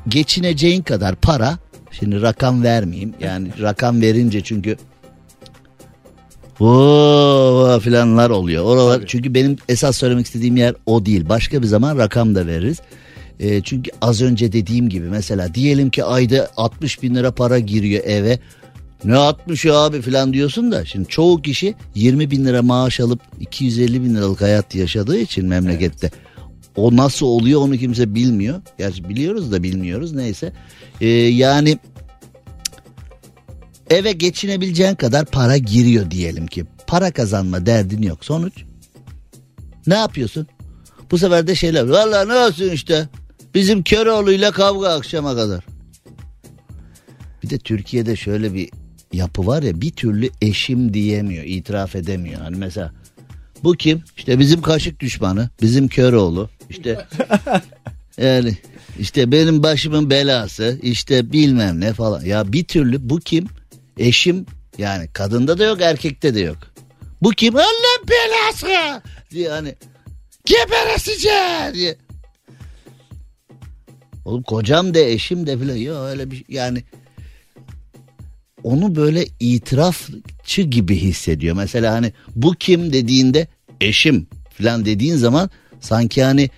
[0.08, 1.58] geçineceğin kadar para
[1.90, 4.76] şimdi rakam vermeyeyim yani rakam verince çünkü
[6.60, 8.64] Oo filanlar oluyor.
[8.64, 11.28] Oralar çünkü benim esas söylemek istediğim yer o değil.
[11.28, 12.80] Başka bir zaman rakam da veririz.
[13.40, 18.04] E, çünkü az önce dediğim gibi mesela diyelim ki ayda 60 bin lira para giriyor
[18.04, 18.38] eve.
[19.04, 23.20] Ne 60 ya abi falan diyorsun da şimdi çoğu kişi 20 bin lira maaş alıp
[23.40, 26.10] 250 bin liralık hayat yaşadığı için memlekette.
[26.76, 28.62] O nasıl oluyor onu kimse bilmiyor.
[28.78, 30.52] Gerçi biliyoruz da bilmiyoruz neyse.
[31.00, 31.78] E, yani
[33.90, 36.64] eve geçinebileceğin kadar para giriyor diyelim ki.
[36.86, 38.24] Para kazanma derdin yok.
[38.24, 38.52] Sonuç
[39.86, 40.46] ne yapıyorsun?
[41.10, 43.08] Bu sefer de şeyler valla ne olsun işte
[43.54, 45.64] bizim Köroğlu'yla kavga akşama kadar.
[47.42, 48.70] Bir de Türkiye'de şöyle bir
[49.12, 52.40] yapı var ya bir türlü eşim diyemiyor itiraf edemiyor.
[52.40, 52.92] Hani mesela
[53.64, 54.02] bu kim?
[54.16, 57.06] İşte bizim kaşık düşmanı bizim Köroğlu işte
[58.18, 58.58] yani
[58.98, 62.24] işte benim başımın belası işte bilmem ne falan.
[62.24, 63.46] Ya bir türlü bu kim?
[63.98, 64.46] Eşim
[64.78, 66.58] yani kadında da yok erkekte de yok.
[67.22, 67.56] Bu kim?
[67.56, 69.74] Allah belası diye hani
[70.44, 71.96] geberesice diye.
[74.24, 76.84] Oğlum kocam da eşim de filan yok öyle bir şey yani
[78.64, 81.56] onu böyle itirafçı gibi hissediyor.
[81.56, 83.48] Mesela hani bu kim dediğinde
[83.80, 84.26] eşim
[84.58, 85.50] falan dediğin zaman
[85.80, 86.50] sanki hani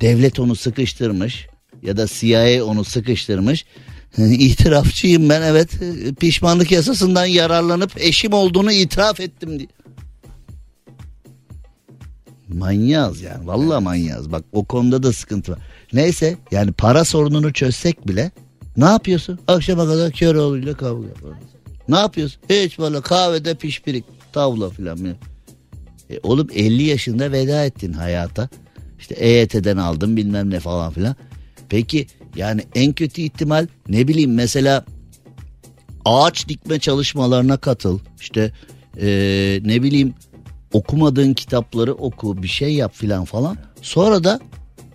[0.00, 1.46] devlet onu sıkıştırmış
[1.82, 3.64] ya da CIA onu sıkıştırmış.
[4.18, 5.70] İtirafçıyım ben evet
[6.20, 9.68] pişmanlık yasasından yararlanıp eşim olduğunu itiraf ettim diye.
[12.48, 15.58] Manyağız yani vallahi manyağız bak o konuda da sıkıntı var.
[15.92, 18.30] Neyse yani para sorununu çözsek bile
[18.78, 19.38] ne yapıyorsun?
[19.48, 21.44] Akşama kadar Köroğlu'yla kavga yapıyorsun.
[21.88, 22.40] Ne yapıyorsun?
[22.50, 24.98] Hiç böyle kahvede pişpirik tavla filan.
[26.10, 28.48] E, oğlum 50 yaşında veda ettin hayata.
[28.98, 31.16] İşte EYT'den aldın bilmem ne falan filan.
[31.68, 32.06] Peki
[32.36, 34.84] yani en kötü ihtimal ne bileyim mesela
[36.04, 37.98] ağaç dikme çalışmalarına katıl.
[38.20, 38.52] İşte
[39.00, 40.14] ee, ne bileyim
[40.72, 43.56] okumadığın kitapları oku bir şey yap filan falan.
[43.82, 44.40] Sonra da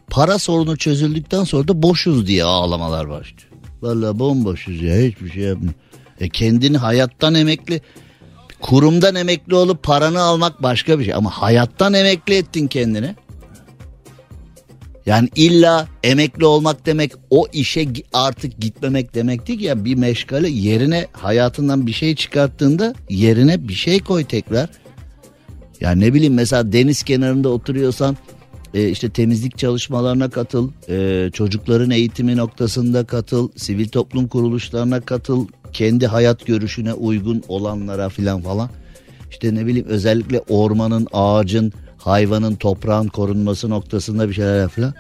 [0.10, 3.53] para sorunu çözüldükten sonra da boşuz diye ağlamalar başlıyor.
[3.84, 5.74] Valla bomboşuz ya hiçbir şey yapmıyor.
[6.20, 7.82] E kendini hayattan emekli
[8.62, 13.16] kurumdan emekli olup paranı almak başka bir şey ama hayattan emekli ettin kendini.
[15.06, 21.08] Yani illa emekli olmak demek o işe artık gitmemek demek değil ya bir meşgale yerine
[21.12, 24.70] hayatından bir şey çıkarttığında yerine bir şey koy tekrar.
[25.82, 28.18] Yani ne bileyim mesela deniz kenarında oturuyorsan
[28.74, 36.08] e, işte temizlik çalışmalarına katıl, e, çocukların eğitimi noktasında katıl, sivil toplum kuruluşlarına katıl, kendi
[36.08, 38.70] hayat görüşüne uygun olanlara filan falan.
[39.32, 44.94] İşte ne bileyim özellikle ormanın, ağacın, hayvanın, toprağın korunması noktasında bir şeyler falan.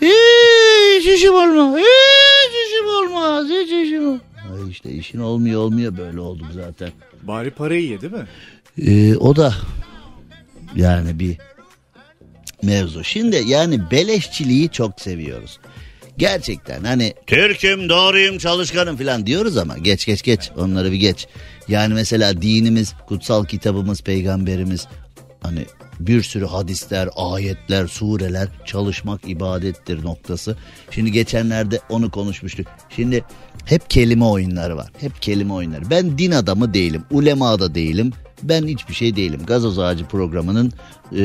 [0.00, 4.20] Hiç işim olmaz, hiç işim olmaz, hiç işim olmaz.
[4.52, 6.90] Ay işte işin olmuyor olmuyor böyle olduk zaten.
[7.22, 8.26] Bari parayı ye değil mi?
[8.78, 9.54] Ee, o da
[10.76, 11.38] yani bir
[12.64, 13.04] mevzu.
[13.04, 15.58] Şimdi yani beleşçiliği çok seviyoruz.
[16.18, 21.26] Gerçekten hani Türk'üm, doğruyum, çalışkanım falan diyoruz ama geç geç geç onları bir geç.
[21.68, 24.86] Yani mesela dinimiz, kutsal kitabımız, peygamberimiz
[25.40, 25.66] hani
[26.00, 30.56] bir sürü hadisler, ayetler, sureler çalışmak ibadettir noktası.
[30.90, 32.66] Şimdi geçenlerde onu konuşmuştuk.
[32.88, 33.24] Şimdi
[33.64, 34.90] hep kelime oyunları var.
[35.00, 35.90] Hep kelime oyunları.
[35.90, 38.12] Ben din adamı değilim, ulema da değilim.
[38.42, 39.40] Ben hiçbir şey değilim.
[39.46, 40.72] Gazoz Ağacı programının
[41.16, 41.22] e,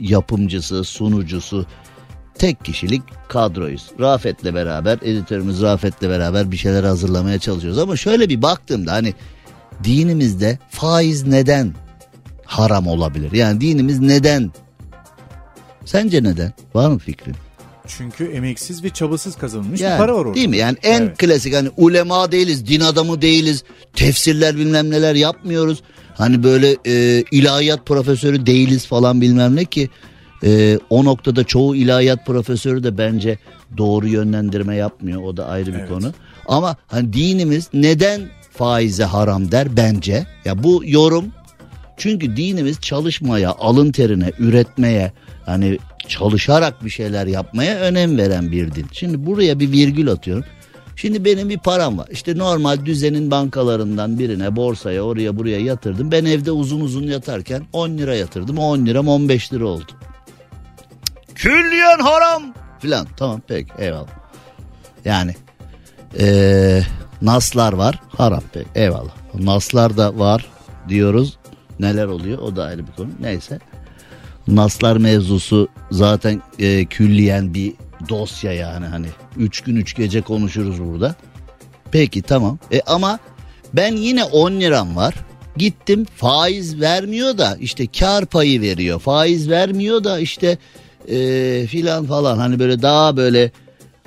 [0.00, 1.66] yapımcısı, sunucusu,
[2.34, 3.90] tek kişilik kadroyuz.
[4.00, 7.78] Rafet'le beraber, editörümüz Rafet'le beraber bir şeyler hazırlamaya çalışıyoruz.
[7.78, 9.14] Ama şöyle bir baktığımda hani
[9.84, 11.74] dinimizde faiz neden
[12.52, 13.32] haram olabilir?
[13.32, 14.50] Yani dinimiz neden?
[15.84, 16.52] Sence neden?
[16.74, 17.34] Var mı fikrin?
[17.86, 20.34] Çünkü emeksiz ve çabasız kazanılmış Yani, bir para var orada.
[20.34, 20.56] Değil mi?
[20.56, 21.18] Yani en Evet.
[21.18, 25.82] klasik hani ulema değiliz, din adamı değiliz, tefsirler bilmem neler yapmıyoruz.
[26.14, 29.88] Hani böyle e, ilahiyat profesörü değiliz falan bilmem ne ki
[30.44, 33.38] e, o noktada çoğu ilahiyat profesörü de bence
[33.78, 35.22] doğru yönlendirme yapmıyor.
[35.22, 35.88] O da ayrı bir Evet.
[35.88, 36.12] konu.
[36.48, 38.20] Ama hani dinimiz neden
[38.52, 40.26] faize haram der bence.
[40.44, 41.24] Ya bu yorum
[41.96, 45.12] çünkü dinimiz çalışmaya, alın terine, üretmeye,
[45.46, 45.78] hani
[46.08, 48.86] çalışarak bir şeyler yapmaya önem veren bir din.
[48.92, 50.44] Şimdi buraya bir virgül atıyorum.
[50.96, 52.08] Şimdi benim bir param var.
[52.10, 56.12] İşte normal düzenin bankalarından birine, borsaya, oraya buraya yatırdım.
[56.12, 58.58] Ben evde uzun uzun yatarken 10 lira yatırdım.
[58.58, 59.92] O 10 liram 15 lira oldu.
[61.34, 62.42] Külliyen haram
[62.80, 63.06] filan.
[63.16, 64.08] Tamam peki eyvallah.
[65.04, 65.34] Yani
[66.18, 66.86] eee,
[67.22, 69.12] naslar var haram peki eyvallah.
[69.34, 70.46] Naslar da var
[70.88, 71.38] diyoruz.
[71.82, 73.08] Neler oluyor o da ayrı bir konu.
[73.20, 73.58] Neyse.
[74.48, 77.72] Naslar mevzusu zaten e, külliyen bir
[78.08, 79.06] dosya yani hani.
[79.36, 81.14] Üç gün üç gece konuşuruz burada.
[81.92, 82.58] Peki tamam.
[82.72, 83.18] E, ama
[83.74, 85.14] ben yine 10 liram var.
[85.56, 89.00] Gittim faiz vermiyor da işte kar payı veriyor.
[89.00, 90.58] Faiz vermiyor da işte
[91.08, 93.50] e, filan falan hani böyle daha böyle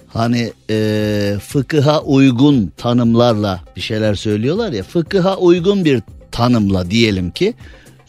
[0.08, 6.02] hani e, fıkıha uygun tanımlarla bir şeyler söylüyorlar ya fıkıha uygun bir
[6.36, 7.54] tanımla diyelim ki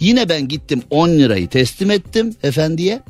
[0.00, 3.02] yine ben gittim 10 lirayı teslim ettim efendiye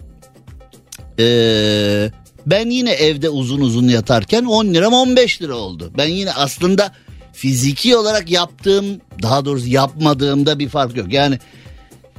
[1.19, 2.11] ee,
[2.47, 6.93] ben yine evde uzun uzun yatarken 10 liram 15 lira oldu ben yine aslında
[7.33, 8.85] fiziki olarak yaptığım
[9.23, 11.39] daha doğrusu yapmadığımda bir fark yok yani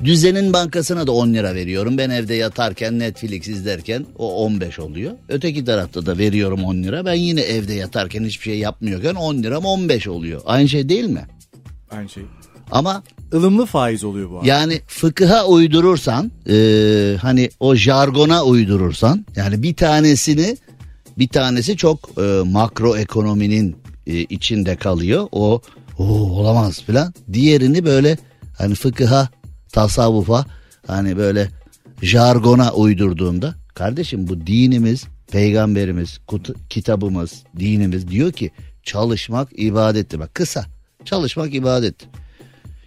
[0.03, 1.97] Düzenin bankasına da 10 lira veriyorum.
[1.97, 5.11] Ben evde yatarken Netflix izlerken o 15 oluyor.
[5.29, 7.05] Öteki tarafta da veriyorum 10 lira.
[7.05, 10.41] Ben yine evde yatarken hiçbir şey yapmıyorken 10 liram 15 oluyor.
[10.45, 11.25] Aynı şey değil mi?
[11.91, 12.23] Aynı şey.
[12.71, 13.03] Ama
[13.33, 14.39] ılımlı faiz oluyor bu.
[14.39, 14.47] Abi.
[14.47, 20.57] Yani fıkıha uydurursan e, hani o jargona uydurursan yani bir tanesini
[21.17, 23.75] bir tanesi çok e, makro ekonominin
[24.07, 25.27] e, içinde kalıyor.
[25.31, 25.61] O
[25.97, 27.13] o olamaz filan.
[27.33, 28.17] Diğerini böyle
[28.57, 29.29] hani fıkıha
[29.71, 30.45] tasavvufa
[30.87, 31.49] hani böyle
[32.01, 38.51] jargona uydurduğunda kardeşim bu dinimiz peygamberimiz kutu, kitabımız dinimiz diyor ki
[38.83, 40.65] çalışmak ibadettir bak kısa
[41.05, 41.95] çalışmak ibadet.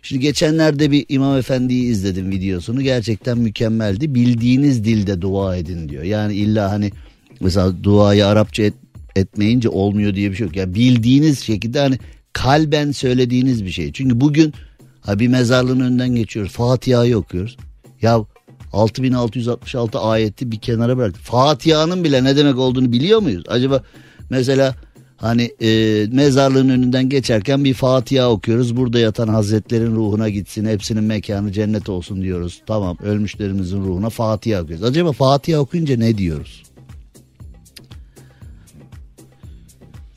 [0.03, 6.34] Şimdi geçenlerde bir imam efendiyi izledim videosunu gerçekten mükemmeldi bildiğiniz dilde dua edin diyor yani
[6.34, 6.90] illa hani
[7.40, 8.74] mesela duayı Arapça et,
[9.16, 11.98] etmeyince olmuyor diye bir şey yok ya yani bildiğiniz şekilde hani
[12.32, 14.55] kalben söylediğiniz bir şey çünkü bugün
[15.01, 16.53] Ha bir mezarlığın önünden geçiyoruz.
[16.53, 17.57] Fatiha'yı okuyoruz.
[18.03, 18.20] Ya
[18.72, 21.22] 6666 ayeti bir kenara bıraktık.
[21.22, 23.44] Fatiha'nın bile ne demek olduğunu biliyor muyuz?
[23.48, 23.82] Acaba
[24.30, 24.74] mesela
[25.20, 28.76] hani e, mezarlığın önünden geçerken bir Fatiha okuyoruz.
[28.76, 30.64] Burada yatan hazretlerin ruhuna gitsin.
[30.64, 32.62] Hepsinin mekanı cennet olsun diyoruz.
[32.66, 34.84] Tamam ölmüşlerimizin ruhuna Fatiha okuyoruz.
[34.84, 36.62] Acaba Fatiha okuyunca ne diyoruz?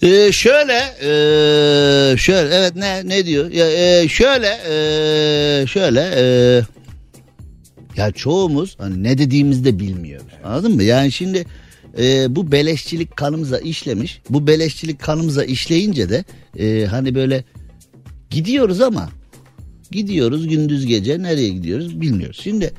[0.01, 6.23] Ee, şöyle e, şöyle evet ne ne diyor ya e, şöyle e, şöyle e,
[7.97, 11.45] ya çoğumuz hani ne dediğimizi de bilmiyoruz anladın mı yani şimdi
[11.97, 16.25] e, bu beleşçilik kanımıza işlemiş bu beleşçilik kanımıza işleyince de
[16.59, 17.43] e, hani böyle
[18.29, 19.09] gidiyoruz ama
[19.91, 22.73] gidiyoruz gündüz gece nereye gidiyoruz bilmiyoruz şimdi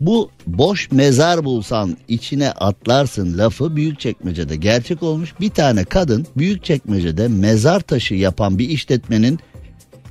[0.00, 5.34] bu boş mezar bulsan içine atlarsın lafı büyük çekmecede gerçek olmuş.
[5.40, 9.38] Bir tane kadın büyük çekmecede mezar taşı yapan bir işletmenin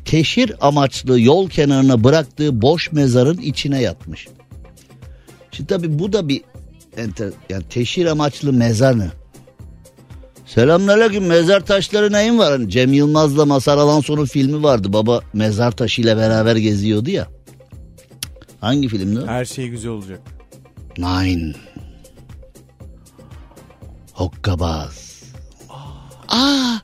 [0.05, 4.27] teşhir amaçlı yol kenarına bıraktığı boş mezarın içine yatmış.
[5.51, 6.41] Şimdi tabi bu da bir
[6.97, 9.07] enter, yani teşhir amaçlı mezar ne?
[10.45, 12.51] Selamünaleyküm mezar taşları neyin var?
[12.51, 14.93] Hani Cem Yılmaz'la Masar Alanson'un filmi vardı.
[14.93, 17.27] Baba mezar taşıyla beraber geziyordu ya.
[18.61, 20.19] Hangi filmdi Her şey güzel olacak.
[20.97, 21.53] Nine.
[24.13, 25.23] Hokkabaz.
[26.29, 26.77] Aa,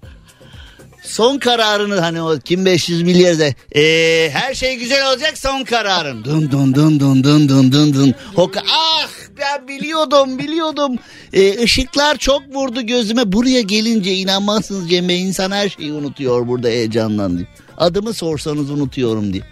[1.04, 3.45] son kararını hani o kim 500 milyarda
[3.76, 6.24] ee, her şey güzel olacak son kararın.
[6.24, 8.14] Dun dun dun dun dun dun dun dun.
[8.36, 10.95] Hokka ah ben biliyordum biliyordum.
[11.34, 13.32] Ee, ışıklar çok vurdu gözüme.
[13.32, 17.47] Buraya gelince inanmazsınız Cem Bey insan her şeyi unutuyor burada heyecandan diye.
[17.78, 19.43] Adımı sorsanız unutuyorum diye.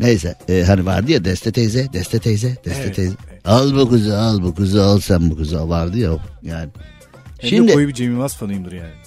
[0.00, 3.14] Neyse e, hani vardı ya Deste teyze, Deste teyze, Deste evet, teyze.
[3.44, 6.10] Al bu kızı, al bu kızı, al sen bu kızı vardı ya
[6.42, 6.70] yani.
[7.38, 9.01] Hem Şimdi koyu bir Cem Yılmaz fanıyımdır yani.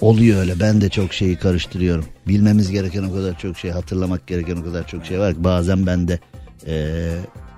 [0.00, 2.04] Oluyor öyle ben de çok şeyi karıştırıyorum.
[2.28, 5.86] Bilmemiz gereken o kadar çok şey, hatırlamak gereken o kadar çok şey var ki bazen
[5.86, 6.20] ben de
[6.66, 7.06] e,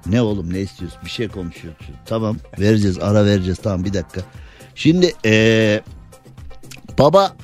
[0.07, 1.86] ne oğlum ne istiyorsun bir şey konuşuyoruz.
[2.07, 4.20] Tamam vereceğiz ara vereceğiz tamam bir dakika.
[4.74, 5.80] Şimdi e,
[6.99, 7.36] baba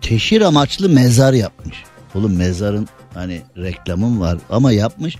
[0.00, 1.84] teşhir amaçlı mezar yapmış.
[2.14, 5.16] Oğlum mezarın Hani reklamım var ama yapmış.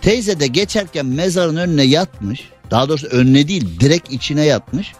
[0.00, 2.48] Teyze de geçerken mezarın önüne yatmış.
[2.70, 4.92] Daha doğrusu önüne değil direkt içine yatmış.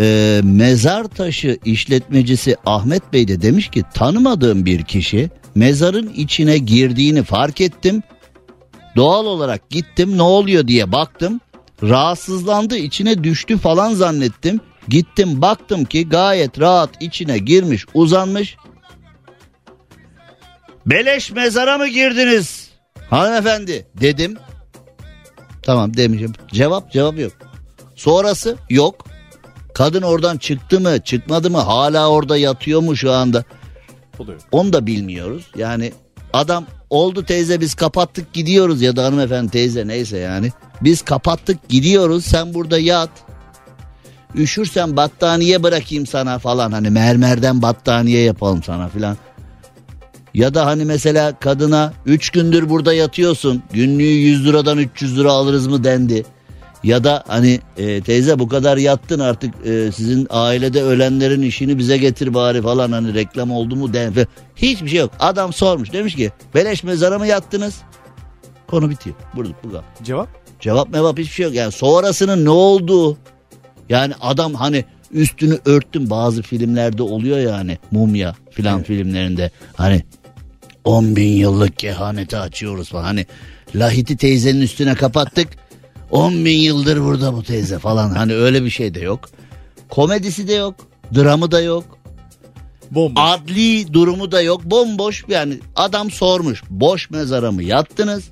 [0.00, 7.22] Ee, mezar taşı işletmecisi Ahmet Bey de demiş ki tanımadığım bir kişi mezarın içine girdiğini
[7.22, 8.02] fark ettim.
[8.96, 11.40] Doğal olarak gittim ne oluyor diye baktım.
[11.82, 14.60] Rahatsızlandı içine düştü falan zannettim.
[14.88, 18.56] Gittim baktım ki gayet rahat içine girmiş uzanmış
[20.86, 22.70] Beleş mezara mı girdiniz
[23.10, 24.36] hanımefendi dedim.
[25.62, 26.32] Tamam demişim.
[26.52, 27.32] Cevap cevap yok.
[27.94, 29.15] Sonrası yok.
[29.76, 33.44] Kadın oradan çıktı mı çıkmadı mı hala orada yatıyor mu şu anda?
[34.18, 34.40] Oluyor.
[34.52, 35.46] Onu da bilmiyoruz.
[35.56, 35.92] Yani
[36.32, 40.52] adam oldu teyze biz kapattık gidiyoruz ya da hanımefendi teyze neyse yani.
[40.82, 43.10] Biz kapattık gidiyoruz sen burada yat.
[44.34, 49.16] Üşürsen battaniye bırakayım sana falan hani mermerden battaniye yapalım sana filan.
[50.34, 55.66] Ya da hani mesela kadına 3 gündür burada yatıyorsun günlüğü 100 liradan 300 lira alırız
[55.66, 56.24] mı dendi.
[56.84, 61.96] Ya da hani e, teyze bu kadar yattın artık e, sizin ailede ölenlerin işini bize
[61.96, 64.12] getir bari falan hani reklam oldu mu den
[64.56, 65.10] Hiçbir şey yok.
[65.20, 67.74] Adam sormuş demiş ki beleş mezara mı yattınız?
[68.66, 69.16] Konu bitiyor.
[69.34, 69.84] Burada bu kadar.
[70.02, 70.28] Cevap?
[70.60, 71.54] Cevap mevap hiçbir şey yok.
[71.54, 73.16] Yani sonrasının ne olduğu
[73.88, 78.86] yani adam hani üstünü örttüm bazı filmlerde oluyor ya hani mumya filan Evet.
[78.86, 80.02] filmlerinde hani
[80.84, 83.26] 10 bin yıllık kehaneti açıyoruz falan hani
[83.74, 85.48] Lahiti teyzenin üstüne kapattık
[86.10, 89.28] 10 bin yıldır burada bu teyze falan hani öyle bir şey de yok
[89.88, 90.74] komedisi de yok
[91.14, 91.84] dramı da yok
[92.90, 93.20] Bomba.
[93.20, 98.24] adli durumu da yok bomboş yani adam sormuş boş mezara mı yattınız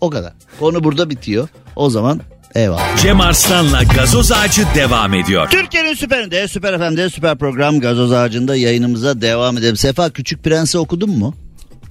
[0.00, 2.20] o kadar konu burada bitiyor o zaman
[2.54, 2.96] eyvallah.
[3.02, 5.50] Cem Arslan'la gazoz ağacı devam ediyor.
[5.50, 9.76] Türkiye'nin süperinde, süper FM'de, süper program Gazoz Ağacı'nda yayınımıza devam edelim.
[9.76, 11.34] Sefa Küçük Prens'i okudun mu?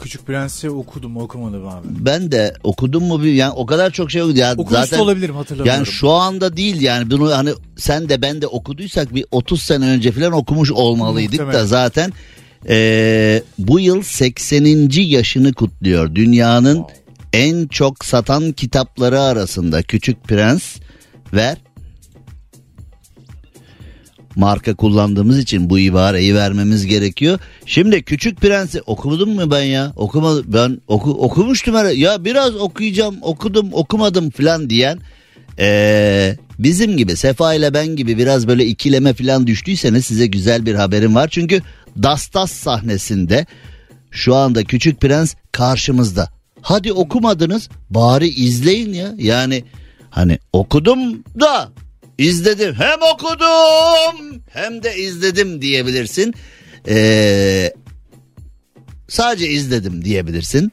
[0.03, 1.87] Küçük Prens'i okudum okumadım abi.
[1.89, 3.23] Ben de okudum mu?
[3.23, 4.37] bir- Yani o kadar çok şey okudum.
[4.37, 5.79] Yani Okumuş zaten, da olabilirim hatırlamıyorum.
[5.79, 9.85] Yani şu anda değil yani bunu hani sen de ben de okuduysak bir 30 sene
[9.85, 11.65] önce falan okumuş olmalıydık da Muhtemelen.
[11.65, 12.13] zaten
[12.69, 15.01] eee, bu yıl 80.
[15.01, 16.15] yaşını kutluyor.
[16.15, 16.83] Dünyanın
[17.33, 20.63] en çok satan kitapları arasında Küçük Prens
[21.33, 21.57] ver
[24.35, 27.39] marka kullandığımız için bu ibareyi vermemiz gerekiyor.
[27.65, 29.93] Şimdi Küçük Prens'i okudum mu ben ya?
[29.95, 30.45] Okumadım.
[30.47, 31.99] Ben oku, okumuştum herhalde.
[31.99, 34.99] Ya biraz okuyacağım, okudum, okumadım falan diyen
[35.59, 40.75] ee, bizim gibi Sefa ile ben gibi biraz böyle ikileme falan düştüyseniz size güzel bir
[40.75, 41.27] haberim var.
[41.31, 41.61] Çünkü
[42.03, 43.45] Dastas sahnesinde
[44.11, 46.29] şu anda Küçük Prens karşımızda.
[46.61, 49.13] Hadi okumadınız bari izleyin ya.
[49.17, 49.63] Yani
[50.09, 51.71] hani okudum da
[52.17, 52.73] izledim.
[52.73, 56.33] Hem okudum hem de izledim diyebilirsin.
[56.87, 57.73] Ee,
[59.07, 60.71] sadece izledim diyebilirsin.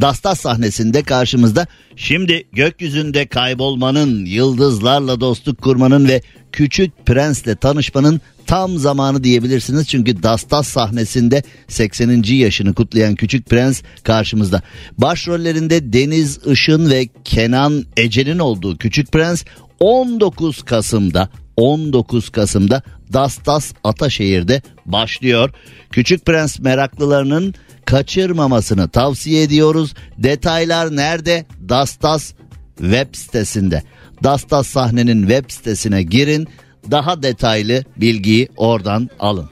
[0.00, 1.66] Dastas sahnesinde karşımızda
[1.96, 9.88] şimdi gökyüzünde kaybolmanın, yıldızlarla dostluk kurmanın ve Küçük Prens'le tanışmanın tam zamanı diyebilirsiniz.
[9.88, 12.22] Çünkü Dastas sahnesinde 80.
[12.22, 14.62] yaşını kutlayan Küçük Prens karşımızda.
[14.98, 19.44] Başrollerinde Deniz Işın ve Kenan Ece'nin olduğu Küçük Prens
[19.80, 25.50] 19 Kasım'da 19 Kasım'da Dastas Ataşehir'de başlıyor.
[25.90, 27.54] Küçük Prens meraklılarının
[27.84, 29.94] kaçırmamasını tavsiye ediyoruz.
[30.18, 31.46] Detaylar nerede?
[31.68, 32.32] Dastas
[32.78, 33.82] web sitesinde.
[34.24, 36.48] Dastas sahnenin web sitesine girin.
[36.90, 39.50] Daha detaylı bilgiyi oradan alın.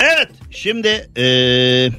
[0.00, 1.92] Evet şimdi eee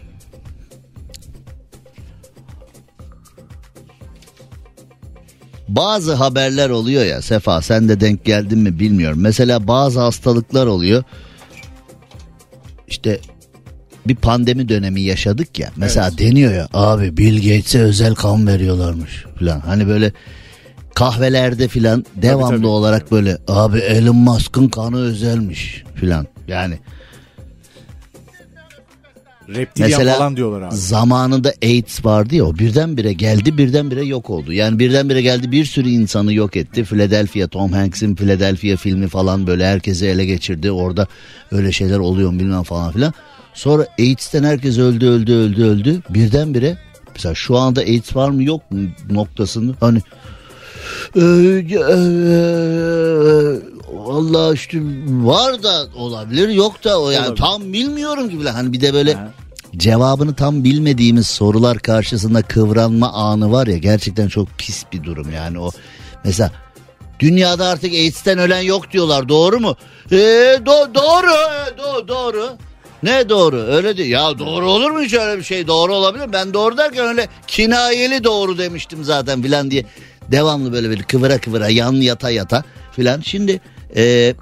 [5.76, 9.18] bazı haberler oluyor ya Sefa sen de denk geldin mi bilmiyorum.
[9.22, 11.04] Mesela bazı hastalıklar oluyor.
[12.88, 13.20] İşte
[14.08, 15.70] bir pandemi dönemi yaşadık ya.
[15.76, 19.60] Mesela deniyor ya abi Bill Gates'e özel kan veriyorlarmış falan.
[19.60, 20.12] Hani böyle
[20.96, 22.68] kahvelerde filan devamlı tabii.
[22.68, 26.28] olarak böyle abi Elon Musk'ın kanı özelmiş filan.
[26.48, 26.80] Yani
[29.56, 30.76] Reptilyan Mesela falan diyorlar abi.
[30.76, 34.54] zamanında AIDS vardı ya o birdenbire geldi birdenbire yok oldu.
[34.54, 36.84] Yani birdenbire geldi bir sürü insanı yok etti.
[36.84, 40.72] Philadelphia Tom Hanks'in Philadelphia filmi falan böyle herkesi ele geçirdi.
[40.72, 41.08] Orada
[41.52, 43.14] öyle şeyler oluyor bilmem falan filan.
[43.54, 46.02] Sonra AIDS'ten herkes öldü öldü öldü öldü.
[46.10, 46.78] Birdenbire
[47.16, 48.80] mesela şu anda AIDS var mı yok mu
[49.12, 50.02] noktasını hani
[51.16, 51.94] ee, e,
[53.94, 54.78] Valla işte
[55.08, 57.44] var da olabilir yok da o yani Olabilir.
[57.44, 59.34] tam bilmiyorum gibi hani bir de böyle Ha.
[59.78, 65.60] Cevabını tam bilmediğimiz sorular karşısında kıvranma anı var ya gerçekten çok pis bir durum yani
[65.60, 65.72] o.
[66.24, 66.52] Mesela
[67.20, 69.76] dünyada artık AIDS'ten ölen yok diyorlar doğru mu?
[70.12, 70.16] Ee,
[70.66, 71.32] do- doğru
[71.78, 72.50] do- doğru.
[73.04, 73.58] Ne doğru?
[73.58, 75.68] Öyle değil ya doğru olur mu hiç öyle bir şey?
[75.68, 76.34] Doğru olabilir.
[76.34, 79.86] Ben doğru derken öyle kinayeli doğru demiştim zaten filan diye
[80.32, 83.22] devamlı böyle böyle kıvıra kıvıra yan yata yata filan.
[83.22, 83.62] Şimdi
[83.96, 84.34] e,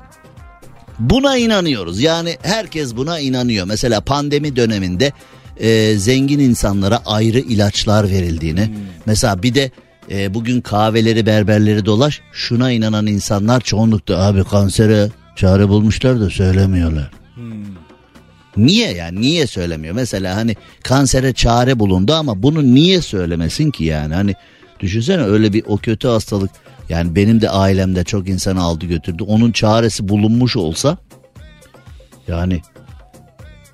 [1.09, 2.01] buna inanıyoruz.
[2.01, 3.65] Yani herkes buna inanıyor.
[3.65, 5.11] Mesela pandemi döneminde
[5.57, 8.69] e, zengin insanlara ayrı ilaçlar verildiğini.
[9.05, 9.71] Mesela bir de
[10.11, 17.11] e, bugün kahveleri berberleri dolaş şuna inanan insanlar çoğunlukta abi kansere çare bulmuşlar da söylemiyorlar.
[18.57, 19.21] Niye yani?
[19.21, 19.95] Niye söylemiyor?
[19.95, 24.13] Mesela hani kansere çare bulundu ama bunu niye söylemesin ki yani?
[24.13, 24.35] Hani
[24.79, 26.51] düşünsene öyle bir o kötü hastalık
[26.91, 29.23] yani benim de ailemde çok insan aldı götürdü.
[29.23, 30.97] Onun çaresi bulunmuş olsa
[32.27, 32.61] yani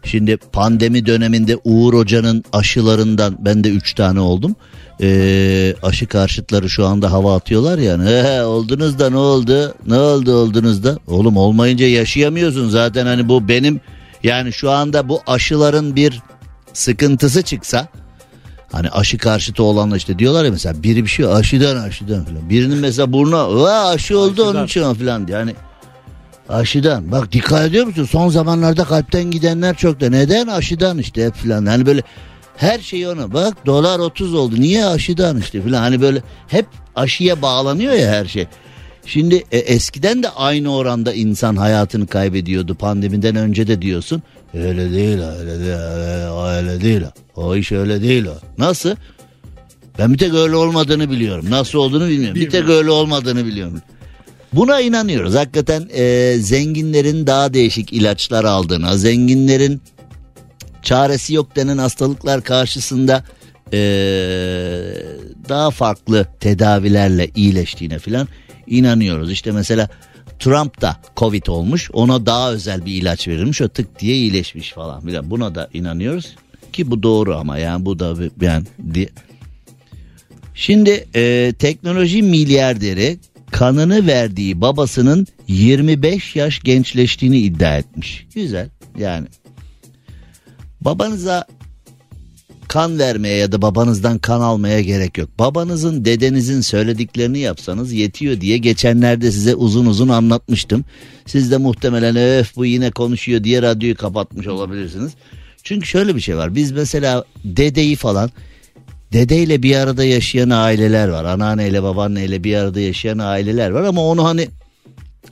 [0.04, 4.56] şimdi pandemi döneminde Uğur Hoca'nın aşılarından ben de 3 tane oldum.
[5.02, 8.10] Ee, aşı karşıtları şu anda hava atıyorlar yani.
[8.10, 9.76] He, oldunuz da ne oldu?
[9.88, 10.98] Ne oldu oldunuz da?
[11.08, 13.82] Oğlum olmayınca yaşayamıyorsun zaten hani bu benim
[14.24, 16.22] yani şu anda bu aşıların bir
[16.74, 17.88] sıkıntısı çıksa
[18.72, 22.50] Hani aşı karşıtı olanlar işte diyorlar ya mesela biri bir şey aşıdan aşıdan falan.
[22.50, 25.38] Birinin mesela burnu "Vaa, aşı oldu onun için falan diye.
[25.38, 25.56] Hani
[26.50, 27.12] aşıdan.
[27.12, 28.06] Bak dikkat ediyor musun?
[28.06, 30.10] Son zamanlarda kalpten gidenler çok da.
[30.10, 30.48] Neden?
[30.48, 31.66] Aşıdan işte hep falan.
[31.66, 32.04] Hani böyle
[32.58, 33.34] her şey ona.
[33.34, 34.56] Bak dolar 30 oldu.
[34.60, 35.80] Niye aşıdan işte falan.
[35.80, 36.66] Hani böyle hep
[36.96, 38.48] aşıya bağlanıyor ya her şey.
[39.06, 44.24] Şimdi e, eskiden de aynı oranda insan hayatını kaybediyordu pandemiden önce de diyorsun.
[44.54, 45.78] Öyle değil öyle değil
[46.58, 47.02] öyle değil
[47.36, 47.42] o.
[47.42, 48.34] O iş öyle değil o.
[48.58, 48.96] Nasıl?
[50.00, 51.46] Ben bir tek öyle olmadığını biliyorum.
[51.50, 52.36] Nasıl olduğunu bilmiyorum.
[52.36, 53.82] Bir tek öyle olmadığını biliyorum.
[54.54, 55.36] Buna inanıyoruz.
[55.36, 59.82] Hakikaten e, zenginlerin daha değişik ilaçlar aldığına, zenginlerin
[60.84, 63.24] çaresi yok denen hastalıklar karşısında
[63.74, 63.80] e,
[65.50, 68.28] daha farklı tedavilerle iyileştiğine filan
[68.68, 69.32] inanıyoruz.
[69.32, 69.90] İşte mesela
[70.40, 71.90] Trump da Covid olmuş.
[71.94, 73.62] Ona daha özel bir ilaç verilmiş.
[73.62, 75.02] O tık diye iyileşmiş falan.
[75.24, 76.36] Buna da inanıyoruz.
[76.74, 79.10] Ki bu doğru ama yani bu da yani diye.
[80.54, 83.18] Şimdi e, teknoloji milyarderi
[83.52, 88.28] kanını verdiği babasının 25 yaş gençleştiğini iddia etmiş.
[88.36, 89.28] Güzel yani.
[90.82, 91.46] Babanıza
[92.68, 95.30] kan vermeye ya da babanızdan kan almaya gerek yok.
[95.40, 100.86] Babanızın dedenizin söylediklerini yapsanız yetiyor diye geçenlerde size uzun uzun anlatmıştım.
[101.26, 105.12] Siz de muhtemelen öf bu yine konuşuyor diye radyoyu kapatmış olabilirsiniz.
[105.64, 106.56] Çünkü şöyle bir şey var.
[106.56, 108.32] Biz mesela dedeyi falan
[109.14, 111.26] dedeyle bir arada yaşayan aileler var.
[111.26, 114.48] Anneanneyle babaanneyle bir arada yaşayan aileler var ama onu hani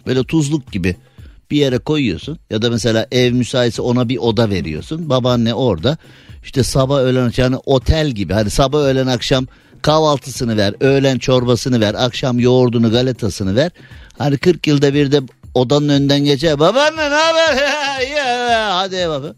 [0.07, 0.95] böyle tuzluk gibi
[1.51, 5.09] bir yere koyuyorsun ya da mesela ev müsaitse ona bir oda veriyorsun.
[5.09, 5.97] Babaanne orada
[6.45, 9.47] işte sabah öğlen yani otel gibi hani sabah öğlen akşam
[9.81, 13.71] kahvaltısını ver, öğlen çorbasını ver, akşam yoğurdunu galetasını ver.
[14.17, 15.21] Hani 40 yılda bir de
[15.53, 16.59] odanın önünden geçer.
[16.59, 17.57] Babaanne ne haber?
[18.71, 19.35] Hadi baba.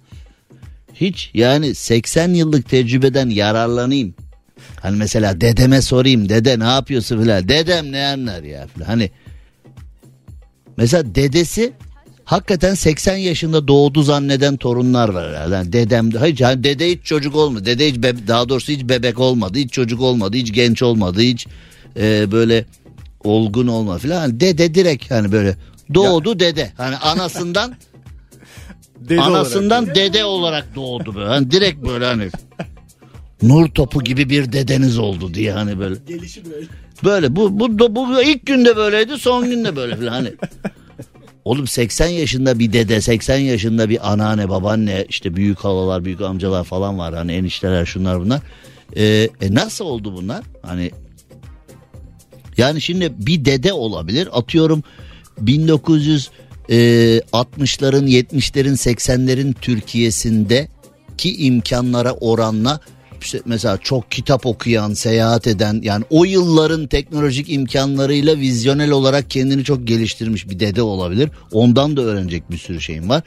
[0.94, 4.16] Hiç yani 80 yıllık tecrübeden yararlanayım.
[4.82, 7.50] Hani mesela dedeme sorayım dede ne yapıyorsun filan.
[7.50, 8.86] Dedem ne anlar ya filan.
[8.86, 9.12] Hani
[10.78, 11.74] mesela dedesi
[12.28, 15.56] hakikaten 80 yaşında doğdu zanneden torunlar var herhalde.
[15.56, 17.66] Yani dedem hayır yani dede hiç çocuk olmadı.
[17.66, 19.58] Dede hiç bebe- daha doğrusu hiç bebek olmadı.
[19.58, 20.38] Hiç çocuk olmadı.
[20.38, 21.20] Hiç genç olmadı.
[21.22, 21.48] Hiç
[22.00, 22.66] e, böyle
[23.24, 24.20] olgun olmadı filan.
[24.20, 25.56] Hani dede direkt hani böyle
[25.94, 26.72] doğdu dede.
[26.78, 27.74] Hani anasından
[29.00, 29.96] Dede Anasından olarak.
[29.96, 31.28] dede olarak doğdu böyle.
[31.28, 32.30] Hani direkt böyle hani
[33.42, 35.96] nur topu gibi bir dedeniz oldu diye hani böyle.
[36.08, 36.66] Gelişi böyle.
[37.04, 40.32] Böyle bu bu bu, bu ilk günde böyleydi, son günde böyle falan hani.
[41.48, 46.64] Oğlum 80 yaşında bir dede, 80 yaşında bir anneanne, babaanne, işte büyük halalar, büyük amcalar
[46.64, 47.16] falan var.
[47.16, 48.42] Hani enişteler şunlar bunlar.
[48.96, 50.44] Ee, e nasıl oldu bunlar?
[50.62, 50.92] Hani
[52.58, 54.30] yani şimdi bir dede olabilir.
[54.32, 54.84] Atıyorum
[55.44, 56.30] 1960'ların,
[58.08, 60.68] 70'lerin, 80'lerin Türkiye'sinde
[61.18, 62.80] ki imkanlara oranla
[63.24, 69.64] işte mesela çok kitap okuyan, seyahat eden yani o yılların teknolojik imkanlarıyla vizyonel olarak kendini
[69.64, 71.30] çok geliştirmiş bir dede olabilir.
[71.52, 73.24] Ondan da öğrenecek bir sürü şeyim var.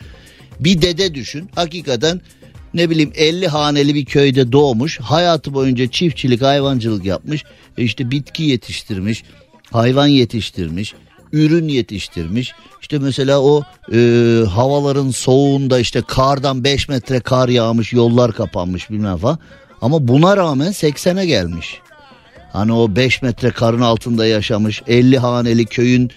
[0.60, 1.50] Bir dede düşün.
[1.54, 2.20] Hakikaten
[2.74, 5.00] ne bileyim 50 haneli bir köyde doğmuş.
[5.00, 7.44] Hayatı boyunca çiftçilik, hayvancılık yapmış.
[7.78, 9.24] E işte bitki yetiştirmiş,
[9.72, 10.94] hayvan yetiştirmiş,
[11.32, 12.52] ürün yetiştirmiş.
[12.82, 13.62] İşte mesela o
[13.92, 13.96] e,
[14.50, 19.38] havaların soğuğunda işte kardan 5 metre kar yağmış, yollar kapanmış bilmem falan.
[19.82, 21.80] Ama buna rağmen 80'e gelmiş.
[22.52, 26.10] Hani o 5 metre karın altında yaşamış 50 haneli köyün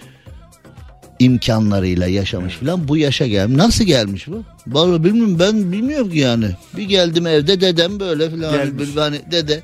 [1.18, 3.56] imkanlarıyla yaşamış filan bu yaşa gelmiş.
[3.56, 4.42] Nasıl gelmiş bu?
[4.66, 6.46] Vallahi bilmiyorum ben bilmiyorum ki yani.
[6.76, 9.62] Bir geldim evde dedem böyle filan hani, hani dede.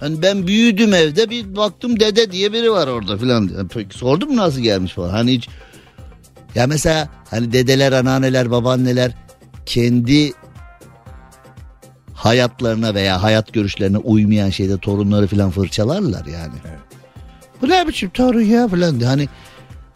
[0.00, 3.68] Hani ben büyüdüm evde bir baktım dede diye biri var orada filan.
[3.74, 5.10] Peki sordum nasıl gelmiş falan.
[5.10, 5.48] Hani hiç
[6.54, 9.12] ya mesela hani dedeler, anneanneler, babaanneler
[9.66, 10.32] kendi
[12.20, 16.54] hayatlarına veya hayat görüşlerine uymayan şeyde torunları filan fırçalarlar yani.
[17.62, 19.06] Bu ne biçim torun ya diye.
[19.08, 19.28] Hani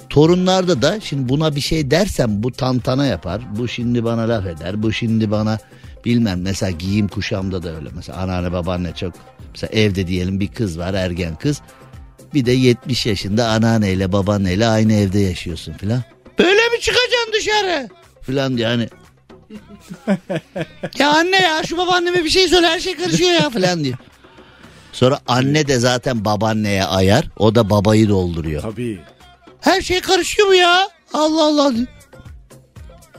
[0.08, 3.42] torunlarda da şimdi buna bir şey dersem bu tantana yapar.
[3.58, 4.82] Bu şimdi bana laf eder.
[4.82, 5.58] Bu şimdi bana
[6.04, 7.88] bilmem mesela giyim kuşamda da öyle.
[7.96, 9.12] Mesela anneanne babaanne çok
[9.50, 11.60] mesela evde diyelim bir kız var ergen kız.
[12.34, 16.02] Bir de 70 yaşında anneanneyle babaanneyle aynı evde yaşıyorsun filan.
[16.38, 17.88] Böyle mi çıkacaksın dışarı?
[18.22, 18.88] Filan diye hani.
[20.98, 23.98] ya anne ya şu babaanneme bir şey söyle her şey karışıyor ya filan diyor.
[24.92, 27.28] Sonra anne de zaten babaanneye ayar.
[27.36, 28.62] O da babayı dolduruyor.
[28.62, 29.00] Tabii.
[29.60, 30.88] Her şey karışıyor mu ya?
[31.12, 31.72] Allah Allah.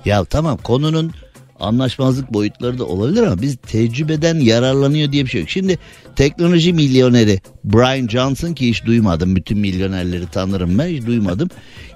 [0.05, 1.11] Ya tamam konunun
[1.59, 5.49] anlaşmazlık boyutları da olabilir ama biz tecrübeden yararlanıyor diye bir şey yok.
[5.49, 5.79] Şimdi
[6.15, 9.35] teknoloji milyoneri Brian Johnson ki hiç duymadım.
[9.35, 11.49] Bütün milyonerleri tanırım ben hiç duymadım.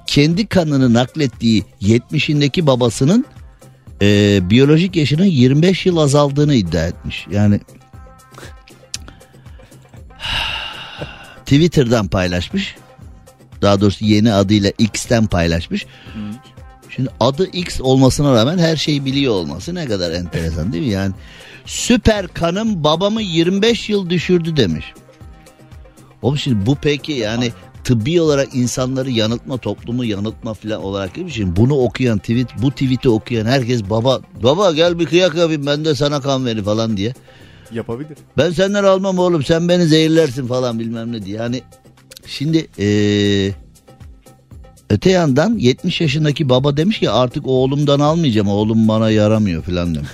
[0.08, 3.26] Kendi kanını naklettiği 70'indeki babasının
[4.02, 7.28] e, biyolojik yaşının 25 yıl azaldığını iddia etmiş.
[7.32, 7.60] Yani
[11.46, 12.76] Twitter'dan paylaşmış.
[13.62, 15.86] Daha doğrusu yeni adıyla X'ten paylaşmış.
[15.86, 16.20] Hı.
[16.90, 20.92] Şimdi adı X olmasına rağmen her şeyi biliyor olması ne kadar enteresan değil mi?
[20.92, 21.14] Yani
[21.66, 24.86] süper kanım babamı 25 yıl düşürdü demiş.
[26.22, 27.52] Oğlum şimdi bu peki yani
[27.90, 31.32] tıbbi olarak insanları yanıltma, toplumu yanıltma falan olarak mi?
[31.32, 35.86] Şimdi bunu okuyan tweet, bu tweet'i okuyan herkes baba, baba gel bir kıyak yapayım ben
[35.86, 37.14] de sana kan verin falan diye.
[37.72, 38.18] Yapabilir.
[38.38, 41.38] Ben senden almam oğlum sen beni zehirlersin falan bilmem ne diye.
[41.38, 41.62] Yani
[42.26, 43.54] şimdi eee,
[44.90, 50.10] öte yandan 70 yaşındaki baba demiş ki artık oğlumdan almayacağım oğlum bana yaramıyor falan demiş.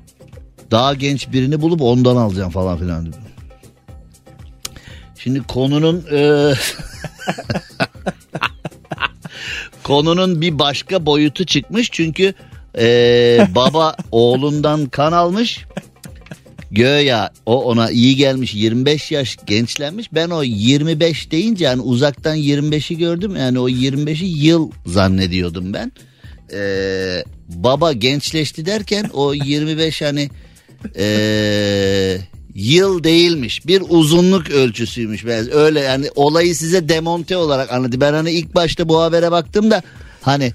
[0.70, 3.29] Daha genç birini bulup ondan alacağım falan filan demiş.
[5.22, 6.54] Şimdi konunun eee,
[9.82, 12.34] konunun bir başka boyutu çıkmış çünkü
[12.78, 15.64] eee, baba oğlundan kan almış.
[16.70, 20.14] Göya o ona iyi gelmiş 25 yaş gençlenmiş.
[20.14, 23.36] Ben o 25 deyince yani uzaktan 25'i gördüm.
[23.36, 25.92] Yani o 25'i yıl zannediyordum ben.
[26.52, 30.30] Ee, baba gençleşti derken o 25 hani
[30.96, 32.18] ee,
[32.60, 33.66] yıl değilmiş.
[33.66, 35.24] Bir uzunluk ölçüsüymüş.
[35.52, 38.00] Öyle yani olayı size demonte olarak anladı.
[38.00, 39.82] Ben hani ilk başta bu habere baktım da
[40.22, 40.52] hani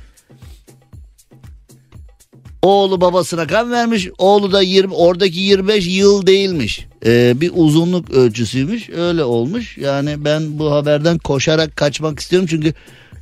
[2.66, 4.10] Oğlu babasına kan vermiş.
[4.18, 6.88] Oğlu da 20 oradaki 25 yıl değilmiş.
[7.06, 8.90] Ee, bir uzunluk ölçüsüymüş.
[8.90, 9.78] Öyle olmuş.
[9.78, 12.74] Yani ben bu haberden koşarak kaçmak istiyorum çünkü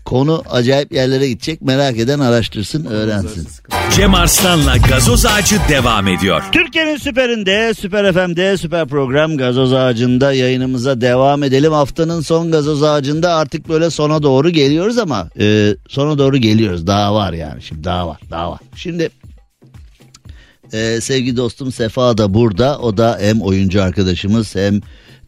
[0.05, 1.61] konu acayip yerlere gidecek.
[1.61, 3.47] Merak eden araştırsın, öğrensin.
[3.95, 6.43] Cem Arslan'la gazoz ağacı devam ediyor.
[6.51, 11.71] Türkiye'nin süperinde, Süper FM'de, Süper Program Gazoz Ağacı'nda yayınımıza devam edelim.
[11.71, 16.87] Haftanın son Gazoz Ağacı'nda artık böyle sona doğru geliyoruz ama e, sona doğru geliyoruz.
[16.87, 18.59] Daha var yani şimdi daha var, daha var.
[18.75, 19.09] Şimdi
[20.73, 22.79] e, sevgili dostum Sefa da burada.
[22.79, 24.81] O da hem oyuncu arkadaşımız hem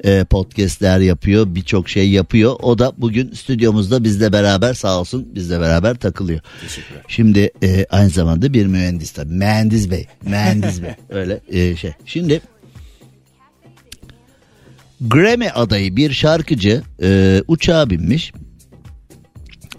[0.06, 1.56] e, podcastler yapıyor.
[1.56, 2.56] Birçok şey yapıyor.
[2.62, 6.40] O da bugün stüdyomuzda bizle beraber sağ olsun bizle beraber takılıyor.
[7.08, 9.34] Şimdi e, aynı zamanda bir mühendis tabii.
[9.34, 10.08] Mühendis bey.
[10.26, 10.92] Mühendis bey.
[11.10, 11.92] Öyle e, şey.
[12.06, 12.42] Şimdi
[15.02, 18.34] Grammy adayı bir şarkıcı e, uçağa binmiş.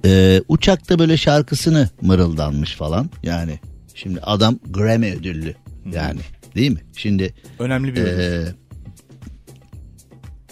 [0.04, 3.10] E, uçakta böyle şarkısını mırıldanmış falan.
[3.22, 3.60] Yani
[3.94, 5.54] şimdi adam Grammy ödüllü.
[5.94, 6.20] Yani
[6.56, 6.80] değil mi?
[6.96, 8.52] Şimdi Önemli bir ödül.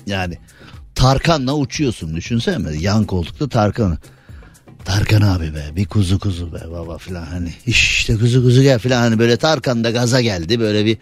[0.06, 0.38] Yani
[0.94, 2.76] Tarkan'la uçuyorsun düşünsene.
[2.76, 3.98] Yan koltukta Tarkan.
[4.84, 7.24] Tarkan abi be bir kuzu kuzu be baba filan.
[7.24, 9.00] Hani işte kuzu kuzu gel filan.
[9.00, 10.98] Hani böyle Tarkan da gaza geldi böyle bir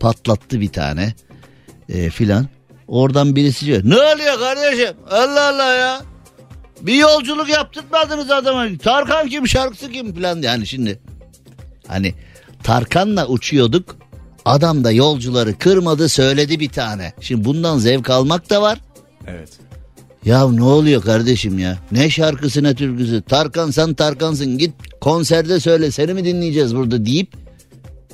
[0.00, 1.14] patlattı bir tane
[1.88, 2.48] e, filan.
[2.88, 4.96] Oradan birisi diyor ne oluyor kardeşim?
[5.10, 6.00] Allah Allah ya.
[6.80, 8.66] Bir yolculuk yaptırmadınız adama.
[8.82, 10.42] Tarkan kim şarkısı kim filan.
[10.42, 11.00] Yani şimdi
[11.88, 12.14] hani
[12.62, 13.96] Tarkan'la uçuyorduk
[14.44, 18.78] adam da yolcuları kırmadı söyledi bir tane şimdi bundan zevk almak da var
[19.26, 19.48] Evet.
[20.24, 21.78] ya ne oluyor kardeşim ya?
[21.92, 23.22] Ne şarkısı ne türküsü?
[23.22, 27.32] Tarkan sen Tarkansın git konserde söyle seni mi dinleyeceğiz burada deyip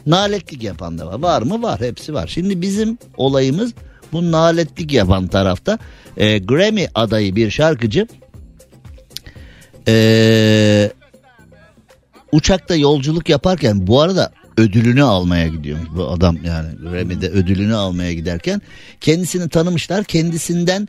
[0.06, 1.18] naletlik yapan da var.
[1.18, 1.62] Var mı?
[1.62, 2.26] Var hepsi var.
[2.26, 3.72] Şimdi bizim olayımız
[4.12, 5.78] bu naletlik yapan tarafta.
[6.16, 8.06] Ee, Grammy adayı bir şarkıcı
[9.88, 10.90] ee,
[12.32, 18.62] uçakta yolculuk yaparken bu arada ödülünü almaya gidiyormuş bu adam yani Grammy'de ödülünü almaya giderken
[19.00, 20.88] kendisini tanımışlar kendisinden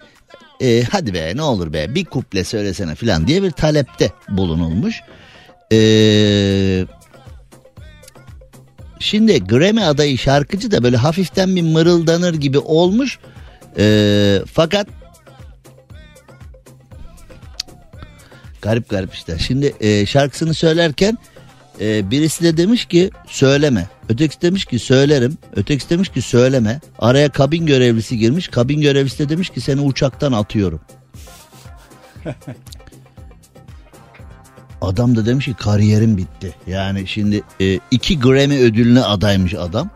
[0.61, 5.01] e, hadi be ne olur be bir kuple söylesene filan diye bir talepte bulunulmuş.
[5.71, 6.85] Eee
[9.01, 13.19] Şimdi Grammy adayı şarkıcı da böyle hafiften bir mırıldanır gibi olmuş.
[13.77, 14.87] Ee, fakat
[18.61, 19.39] garip garip işte.
[19.39, 21.17] Şimdi e, şarkısını söylerken
[21.79, 23.87] e, birisi de demiş ki söyleme.
[24.09, 25.37] Ötekisi demiş ki söylerim.
[25.55, 26.79] Ötekisi demiş ki söyleme.
[26.99, 28.47] Araya kabin görevlisi girmiş.
[28.47, 30.81] Kabin görevlisi de demiş ki seni uçaktan atıyorum.
[34.81, 36.55] Adam da demiş ki kariyerim bitti.
[36.67, 39.89] Yani şimdi e, iki Grammy ödülüne adaymış adam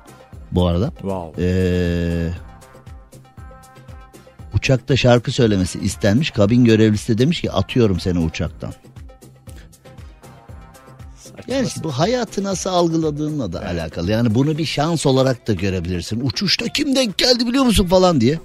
[0.51, 0.89] bu arada.
[0.89, 1.43] Wow.
[1.43, 2.29] Ee,
[4.53, 6.31] uçakta şarkı söylemesi istenmiş.
[6.31, 8.73] Kabin görevlisi de demiş ki atıyorum seni uçaktan.
[11.47, 14.11] Yani işte bu hayatı nasıl algıladığınla da alakalı.
[14.11, 16.21] Yani bunu bir şans olarak da görebilirsin.
[16.25, 18.39] Uçuşta kim denk geldi biliyor musun falan diye.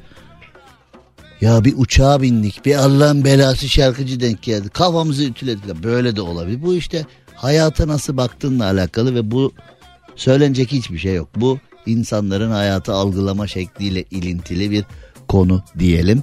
[1.40, 2.64] Ya bir uçağa bindik.
[2.64, 4.68] Bir Allah'ın belası şarkıcı denk geldi.
[4.68, 5.82] Kafamızı ütülediler.
[5.82, 6.62] Böyle de olabilir.
[6.62, 9.52] Bu işte hayata nasıl baktığınla alakalı ve bu
[10.16, 11.28] söylenecek hiçbir şey yok.
[11.36, 14.84] Bu insanların hayatı algılama şekliyle ilintili bir
[15.28, 16.22] konu diyelim.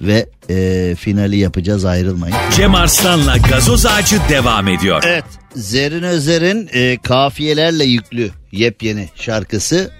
[0.00, 2.36] Ve e, finali yapacağız ayrılmayın.
[2.56, 5.02] Cem Arslan'la gazoz ağacı devam ediyor.
[5.06, 5.24] Evet
[5.54, 9.90] Zerrin Özer'in e, kafiyelerle yüklü yepyeni şarkısı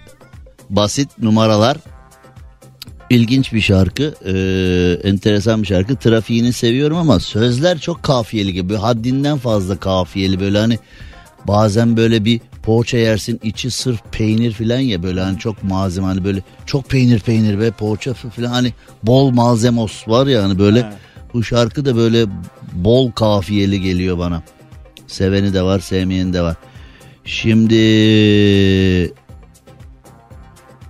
[0.71, 1.77] basit numaralar
[3.11, 4.15] ilginç bir şarkı.
[4.25, 5.97] Ee, enteresan bir şarkı.
[5.97, 8.75] Trafiğini seviyorum ama sözler çok kafiyeli gibi.
[8.75, 10.79] Haddinden fazla kafiyeli böyle hani
[11.49, 16.25] bazen böyle bir poğaça yersin içi sırf peynir filan ya böyle hani çok malzeme hani
[16.25, 20.93] böyle çok peynir peynir ve poğaça filan hani bol malzemos var ya hani böyle
[21.35, 22.27] bu şarkı da böyle
[22.73, 24.43] bol kafiyeli geliyor bana.
[25.07, 26.57] Seveni de var sevmeyeni de var.
[27.25, 27.75] Şimdi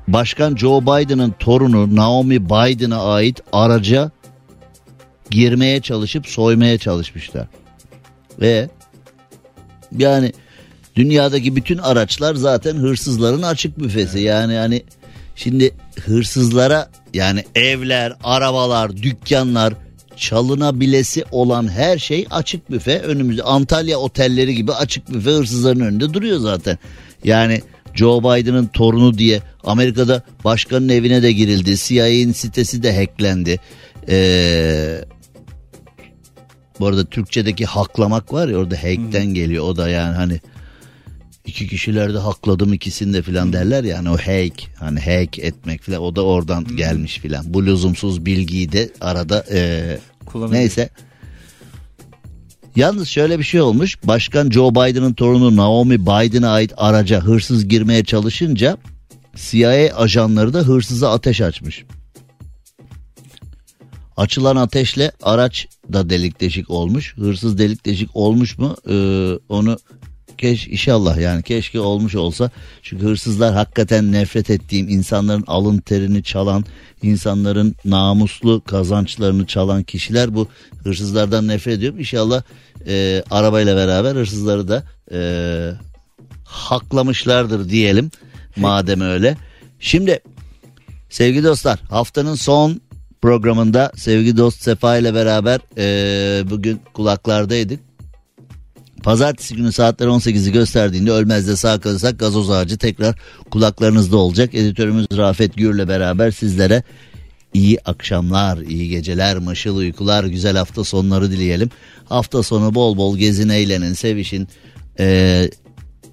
[0.08, 4.10] Başkan Joe Biden'ın torunu Naomi Biden'a ait araca
[5.30, 7.46] girmeye çalışıp soymaya çalışmışlar.
[8.40, 8.68] Ve
[9.98, 10.32] yani
[10.96, 14.20] dünyadaki bütün araçlar zaten hırsızların açık büfesi.
[14.20, 14.82] Yani hani
[15.36, 15.70] şimdi
[16.04, 19.74] hırsızlara yani evler, arabalar, dükkanlar
[20.16, 23.42] çalınabilesi olan her şey açık büfe önümüzde.
[23.42, 26.78] Antalya otelleri gibi açık büfe hırsızların önünde duruyor zaten.
[27.24, 27.62] Yani
[27.94, 31.76] Joe Biden'ın torunu diye Amerika'da başkanın evine de girildi.
[31.76, 33.60] CIA'nin sitesi de hacklendi.
[34.08, 35.04] Ee,
[36.80, 39.64] bu arada Türkçedeki haklamak var ya orada hack'ten geliyor.
[39.64, 40.40] O da yani hani
[41.46, 46.16] iki kişilerde hakladım ikisini de filan derler yani o hack hani hack etmek filan o
[46.16, 47.54] da oradan gelmiş filan.
[47.54, 49.98] Bu lüzumsuz bilgiyi de arada ee,
[50.34, 50.90] neyse.
[52.76, 53.98] Yalnız şöyle bir şey olmuş.
[54.04, 58.76] Başkan Joe Biden'ın torunu Naomi Biden'a ait araca hırsız girmeye çalışınca
[59.36, 61.84] CIA ajanları da hırsıza ateş açmış.
[64.16, 67.16] Açılan ateşle araç da delik deşik olmuş.
[67.16, 68.76] Hırsız delik deşik olmuş mu?
[68.88, 69.78] Ee, onu
[70.44, 72.50] keş inşallah yani keşke olmuş olsa.
[72.82, 76.64] Çünkü hırsızlar hakikaten nefret ettiğim insanların alın terini çalan,
[77.02, 80.48] insanların namuslu kazançlarını çalan kişiler bu
[80.82, 81.98] hırsızlardan nefret ediyorum.
[81.98, 82.42] İnşallah
[82.86, 85.20] e, arabayla beraber hırsızları da e,
[86.44, 88.10] haklamışlardır diyelim
[88.56, 89.36] madem öyle.
[89.80, 90.20] Şimdi
[91.10, 92.80] sevgili dostlar haftanın son
[93.22, 97.93] programında sevgili dost Sefa ile beraber e, bugün kulaklardaydık.
[99.04, 103.18] Pazartesi günü saatler 18'i gösterdiğinde ölmezde sağ kalırsak gazoz ağacı tekrar
[103.50, 104.54] kulaklarınızda olacak.
[104.54, 106.82] Editörümüz Rafet Gür'le beraber sizlere
[107.54, 111.70] iyi akşamlar, iyi geceler, mışıl uykular, güzel hafta sonları dileyelim.
[112.04, 114.48] Hafta sonu bol bol gezin, eğlenin, sevişin.
[114.98, 115.50] Ee,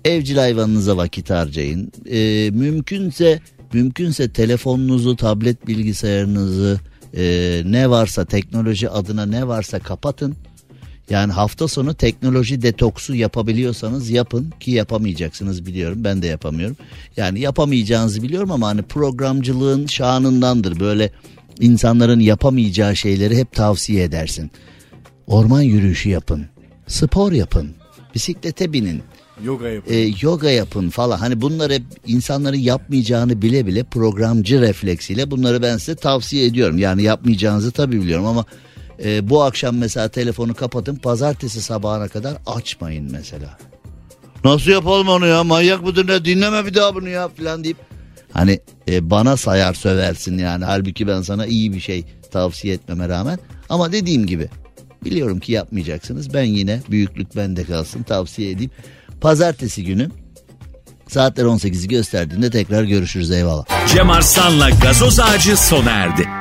[0.06, 1.92] evcil hayvanınıza vakit harcayın.
[2.12, 3.40] Ee, mümkünse
[3.74, 6.80] mümkünse telefonunuzu, tablet bilgisayarınızı
[7.18, 7.24] e,
[7.66, 10.36] ne varsa teknoloji adına ne varsa kapatın.
[11.12, 16.04] Yani hafta sonu teknoloji detoksu yapabiliyorsanız yapın ki yapamayacaksınız biliyorum.
[16.04, 16.78] Ben de yapamıyorum.
[17.18, 20.80] Yani yapamayacağınızı biliyorum ama hani programcılığın şanındandır.
[20.80, 21.12] Böyle
[21.60, 24.52] insanların yapamayacağı şeyleri hep tavsiye edersin.
[25.28, 26.46] Orman yürüyüşü yapın.
[26.88, 27.70] Spor yapın.
[28.16, 29.02] Bisiklete binin.
[29.44, 29.94] Yoga yapın.
[29.94, 31.18] E, yoga yapın falan.
[31.18, 36.78] Hani bunları hep insanların yapmayacağını bile bile programcı refleksiyle bunları ben size tavsiye ediyorum.
[36.78, 38.46] Yani yapmayacağınızı tabii biliyorum ama
[39.06, 43.58] e, bu akşam mesela telefonu kapatın pazartesi sabahına kadar açmayın mesela.
[44.44, 45.44] Nasıl yapalım onu ya?
[45.44, 46.26] Manyak mıdır ne?
[46.26, 47.78] Dinleme bir daha bunu ya falan deyip.
[48.32, 50.66] Hani e, bana sayar söversin yani.
[50.66, 53.40] Halbuki ben sana iyi bir şey tavsiye etmeme rağmen.
[53.70, 54.50] Ama dediğim gibi
[55.06, 56.34] biliyorum ki yapmayacaksınız.
[56.34, 58.72] Ben yine büyüklük bende kalsın tavsiye edeyim.
[59.22, 60.10] Pazartesi günü
[61.08, 63.32] saatler 18'i gösterdiğinde tekrar görüşürüz.
[63.32, 63.66] Eyvallah.
[63.88, 66.41] Cem Arslan'la gazoz ağacı sona erdi.